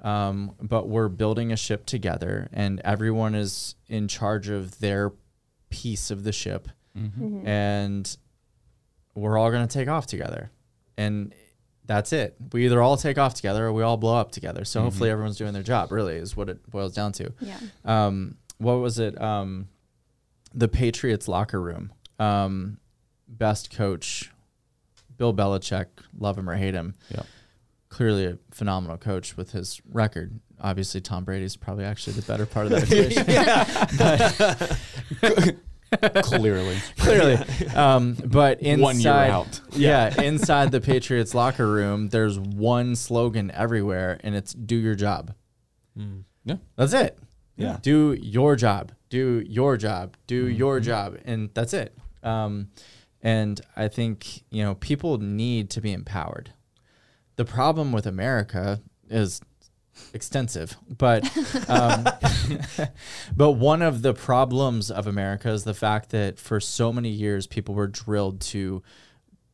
[0.00, 5.12] Um, but we're building a ship together, and everyone is in charge of their
[5.70, 7.46] piece of the ship, Mm-hmm.
[7.46, 8.16] and
[9.14, 10.50] we're all going to take off together.
[10.96, 11.34] And
[11.84, 12.36] that's it.
[12.52, 14.64] We either all take off together or we all blow up together.
[14.64, 17.58] So hopefully everyone's doing their job, really, is what it boils down to yeah.
[17.84, 19.20] um, what was it?
[19.20, 19.68] Um,
[20.54, 21.92] the Patriots locker room.
[22.18, 22.78] Um,
[23.26, 24.30] best coach,
[25.16, 25.86] Bill Belichick.
[26.18, 26.94] Love him or hate him.
[27.10, 27.26] Yep.
[27.88, 30.40] Clearly a phenomenal coach with his record.
[30.60, 32.84] Obviously, Tom Brady's probably actually the better part of that
[35.22, 35.60] equation.
[36.22, 36.76] Clearly.
[36.98, 37.36] Clearly,
[37.74, 39.60] um, but inside, One year out.
[39.72, 45.34] yeah, inside the Patriots locker room, there's one slogan everywhere, and it's "Do your job."
[46.44, 46.56] Yeah.
[46.76, 47.18] That's it.
[47.56, 47.78] Yeah.
[47.82, 48.92] Do your job.
[49.10, 50.16] Do your job.
[50.26, 51.18] Do your job.
[51.24, 51.96] And that's it.
[52.22, 52.70] Um,
[53.20, 56.50] and I think, you know, people need to be empowered.
[57.36, 59.40] The problem with America is
[60.12, 61.24] extensive, but
[61.68, 62.06] um,
[63.36, 67.46] but one of the problems of America is the fact that for so many years
[67.46, 68.82] people were drilled to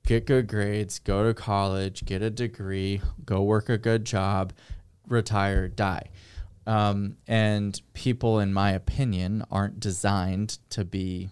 [0.06, 4.52] get good grades, go to college, get a degree, go work a good job,
[5.06, 6.08] retire, die.
[6.66, 11.30] Um, and people, in my opinion, aren't designed to be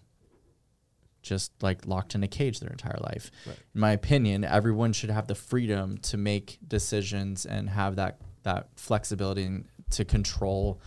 [1.22, 3.30] just like locked in a cage their entire life.
[3.46, 3.58] Right.
[3.74, 8.68] In my opinion, everyone should have the freedom to make decisions and have that that
[8.76, 10.80] flexibility to control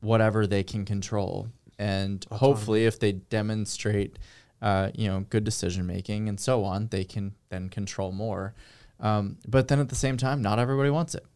[0.00, 1.48] whatever they can control.
[1.78, 2.38] And Autonomy.
[2.38, 4.18] hopefully, if they demonstrate,
[4.62, 8.54] uh, you know, good decision making and so on, they can then control more.
[9.00, 11.26] Um, but then at the same time, not everybody wants it.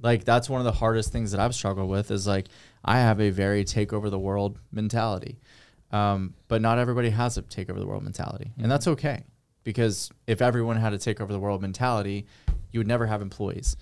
[0.00, 2.46] Like that's one of the hardest things that I've struggled with is like
[2.82, 5.38] I have a very take over the world mentality.
[5.90, 8.52] Um, but not everybody has a take over the world mentality.
[8.58, 9.24] And that's okay.
[9.64, 12.26] Because if everyone had a take over the world mentality,
[12.70, 13.76] you would never have employees.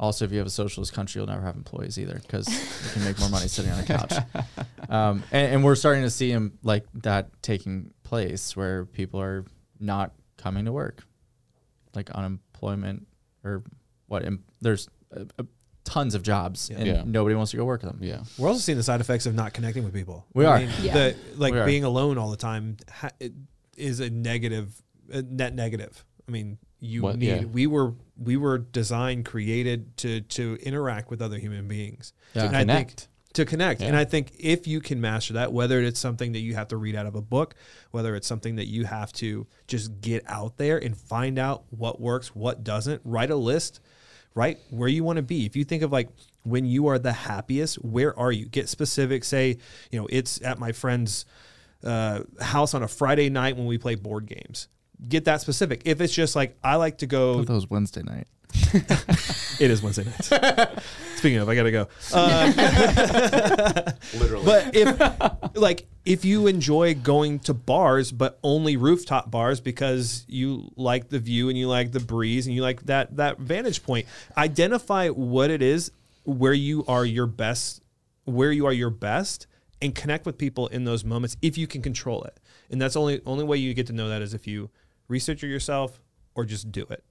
[0.00, 0.04] Yep.
[0.06, 3.04] Also, if you have a socialist country, you'll never have employees either because you can
[3.04, 4.12] make more money sitting on a couch.
[4.90, 9.44] Um, and, and we're starting to see him like that taking place where people are
[9.78, 11.02] not coming to work,
[11.94, 13.06] like unemployment
[13.44, 13.64] or
[14.06, 14.24] what?
[14.24, 15.42] em- There's uh, uh,
[15.84, 16.78] tons of jobs Yeah.
[16.78, 17.02] and Yeah.
[17.04, 17.98] nobody wants to go work them.
[18.00, 18.22] Yeah.
[18.38, 20.24] We're also seeing the side effects of not connecting with people.
[20.32, 20.58] We I are.
[20.60, 20.94] mean, Yeah.
[20.94, 21.66] the- like We are.
[21.66, 23.34] being alone all the time ha- it
[23.76, 24.80] is a negative,
[25.12, 26.02] a net negative.
[26.26, 27.26] I mean, you What- need.
[27.26, 27.44] yeah.
[27.44, 32.12] We were we were designed, created to to interact with other human beings.
[32.34, 32.46] Yeah.
[32.46, 33.08] And I think Connect.
[33.34, 33.80] to connect.
[33.82, 36.76] And I think if you can master that, whether it's something that you have to
[36.76, 37.54] read out of a book,
[37.92, 42.00] whether it's something that you have to just get out there and find out what
[42.00, 43.80] works, what doesn't, write a list,
[44.34, 44.58] right?
[44.70, 45.46] Where you want to be.
[45.46, 46.08] If you think of like
[46.42, 48.46] when you are the happiest, where are you?
[48.46, 49.22] Get specific.
[49.24, 49.58] Say,
[49.92, 51.24] you know, it's at my friend's
[51.84, 54.66] uh, house on a Friday night when we play board games.
[55.06, 55.82] Get that specific.
[55.84, 58.26] If it's just like I like to go those Wednesday night.
[59.60, 60.68] it is Wednesday night.
[61.16, 61.88] Speaking of, I gotta go.
[62.12, 64.44] Uh, Literally.
[64.44, 70.70] but if, like, if you enjoy going to bars, but only rooftop bars because you
[70.76, 74.06] like the view and you like the breeze and you like that that vantage point,
[74.36, 75.90] identify what it is
[76.24, 77.82] where you are your best,
[78.24, 79.46] where you are your best,
[79.80, 82.38] and connect with people in those moments if you can control it.
[82.70, 84.70] And that's only only way you get to know that is if you
[85.08, 86.00] research it yourself
[86.34, 87.04] or just do it.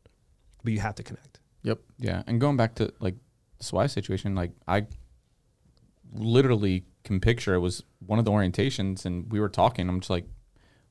[0.64, 1.40] But you have to connect.
[1.64, 1.80] Yep.
[2.00, 3.16] Yeah, and going back to like
[3.58, 4.88] the Swy situation, like I
[6.14, 9.90] literally can picture it was one of the orientations, and we were talking.
[9.90, 10.26] I'm just like,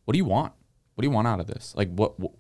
[0.05, 0.53] "What do you want?
[0.95, 1.75] What do you want out of this?
[1.77, 2.33] Like, what?" what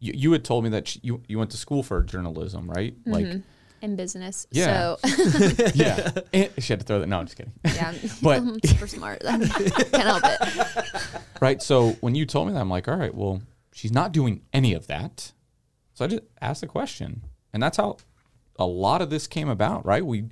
[0.00, 2.98] you, you had told me that you you went to school for journalism, right?
[3.04, 3.12] Mm-hmm.
[3.12, 3.42] Like,
[3.82, 4.46] in business.
[4.50, 4.96] Yeah.
[4.96, 6.10] So yeah.
[6.32, 7.06] And she had to throw that.
[7.08, 7.52] No, I'm just kidding.
[7.64, 9.20] yeah, But- I'm super smart.
[9.22, 9.44] Can't
[9.92, 11.20] help it.
[11.40, 11.62] right.
[11.62, 13.42] So when you told me that, I'm like, all right, well,
[13.72, 15.32] she's not doing any of that.
[15.94, 17.98] So I just asked a question, and that's how
[18.58, 20.04] a lot of this came about, right?
[20.04, 20.24] We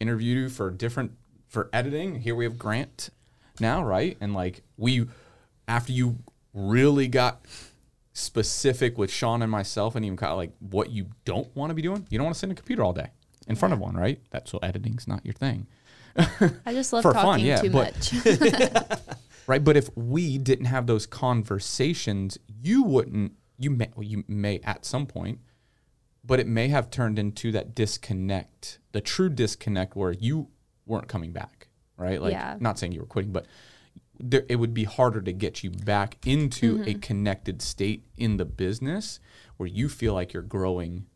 [0.00, 1.12] interviewed you for different
[1.48, 2.20] for editing.
[2.20, 3.10] Here we have Grant
[3.60, 4.16] now, right?
[4.20, 5.06] And like we,
[5.66, 6.18] after you
[6.54, 7.44] really got
[8.12, 11.74] specific with Sean and myself, and even kind of like what you don't want to
[11.74, 13.10] be doing, you don't want to sit in a computer all day
[13.48, 14.20] in front of one, right?
[14.30, 15.66] That's so editing's not your thing.
[16.16, 18.12] I just love For fun, talking yeah, too but- much.
[19.48, 19.64] right?
[19.64, 23.32] But if we didn't have those conversations, you wouldn't.
[23.58, 25.40] You may, well, you may at some point,
[26.22, 30.48] but it may have turned into that disconnect, the true disconnect where you
[30.86, 32.22] weren't coming back, right?
[32.22, 32.56] Like, Yeah.
[32.60, 33.46] not saying you were quitting, but
[34.20, 37.00] there, it would be harder to get you back into a Mm-hmm.
[37.00, 39.18] connected state in the business
[39.56, 41.06] where you feel like you're growing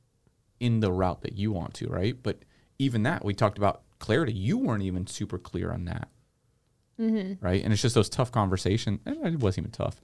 [0.59, 2.21] in the route that you want to, right?
[2.23, 2.41] But
[2.79, 4.33] even that, we talked about clarity.
[4.33, 6.09] You weren't even super clear on that
[7.01, 7.45] Mm-hmm.
[7.45, 7.63] right?
[7.65, 9.01] And it's just those tough conversations.
[9.07, 10.01] It wasn't even tough,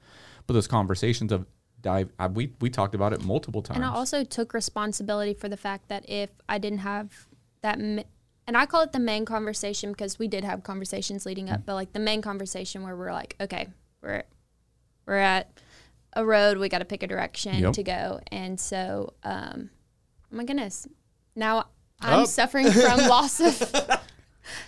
[0.47, 1.47] but those conversations of
[1.81, 2.11] dive.
[2.19, 3.77] I, we we talked about it multiple times.
[3.77, 7.27] And I also took responsibility for the fact that if I didn't have
[7.63, 8.03] that, ma-
[8.47, 11.75] and I call it the main conversation because we did have conversations leading up, but
[11.75, 13.69] like the main conversation where we're like, okay,
[14.03, 14.23] we're
[15.07, 15.51] we're at
[16.15, 17.73] a road, we got to pick a direction Yep.
[17.75, 19.71] to go, and so, um,
[20.33, 20.87] oh my goodness,
[21.37, 21.67] now
[22.01, 22.25] I'm Oh.
[22.25, 23.59] suffering from loss of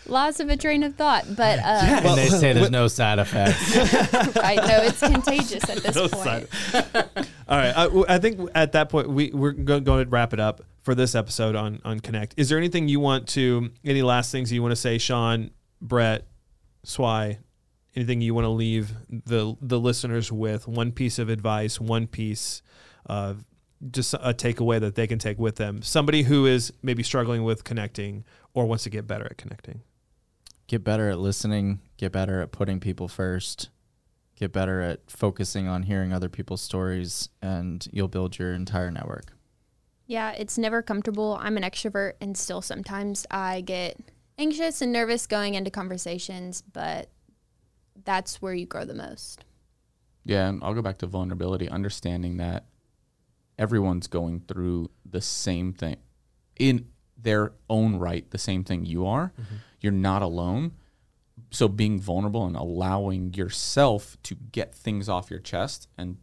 [0.06, 1.62] loss of a train of thought, but uh,
[2.04, 3.76] and they say there's no side effects.
[4.38, 6.48] I know it's contagious at this No point.
[6.52, 7.04] side-
[7.48, 7.72] All right.
[7.76, 11.14] I, I think at that point we we're going to wrap it up for this
[11.14, 12.34] episode on on Connect.
[12.36, 15.50] Is there anything you want to any last things you want to say, Sean,
[15.80, 16.26] Brett,
[16.84, 17.38] Swy?
[17.96, 20.68] Anything you want to leave the the listeners with?
[20.68, 22.62] One piece of advice, one piece
[23.06, 23.44] of
[23.90, 25.80] just a takeaway that they can take with them.
[25.82, 29.82] Somebody who is maybe struggling with connecting or wants to get better at connecting.
[30.70, 33.70] get better at listening, get better at putting people first,
[34.36, 39.32] get better at focusing on hearing other people's stories, and you'll build your entire network.
[40.06, 41.36] Yeah, it's never comfortable.
[41.40, 43.98] I'm an extrovert, and still sometimes I get
[44.38, 47.10] anxious and nervous going into conversations, but
[48.04, 49.44] that's where you grow the most.
[50.24, 52.66] Yeah, and I'll go back to vulnerability, understanding that
[53.60, 55.98] everyone's going through the same thing
[56.58, 56.86] in
[57.16, 59.32] their own right, the same thing you are.
[59.40, 59.54] Mm-hmm.
[59.80, 60.72] You're not alone.
[61.50, 66.16] So being vulnerable and allowing yourself to get things off your chest and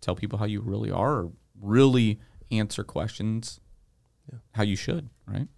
[0.00, 2.20] tell people how you really are or really
[2.50, 3.60] answer questions
[4.52, 5.48] how you should, right?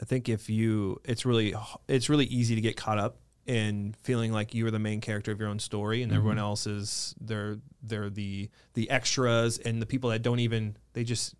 [0.00, 1.54] I think if you, it's really,
[1.88, 5.32] it's really easy to get caught up in feeling like you are the main character
[5.32, 6.44] of your own story, and everyone mm-hmm.
[6.44, 11.34] else is they're they're the the extras and the people that don't even they just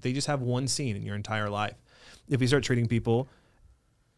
[0.00, 1.76] they just have one scene in your entire life.
[2.28, 3.28] If we start treating people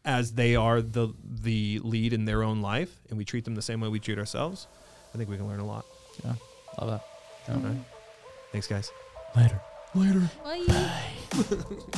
[0.03, 3.61] as they are the the lead in their own life, and we treat them the
[3.61, 4.67] same way we treat ourselves,
[5.13, 5.85] I think we can learn a lot.
[6.23, 6.33] Yeah,
[6.79, 7.53] love that.
[7.53, 7.73] All right.
[7.73, 7.81] Mm-hmm.
[8.51, 8.91] Thanks, guys.
[9.35, 9.61] Later.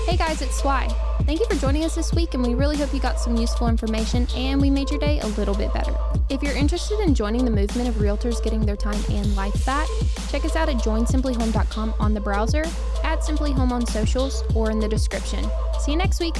[0.06, 0.88] Hey guys, it's Swy.
[1.24, 3.68] Thank you for joining us this week, and we really hope you got some useful
[3.68, 5.96] information and we made your day a little bit better.
[6.30, 9.88] If you're interested in joining the movement of realtors getting their time and life back,
[10.30, 12.66] check us out at joinsimplyhome.com on the browser,
[13.04, 15.44] at simpliHOM on socials, or in the description.
[15.80, 16.36] See you next week.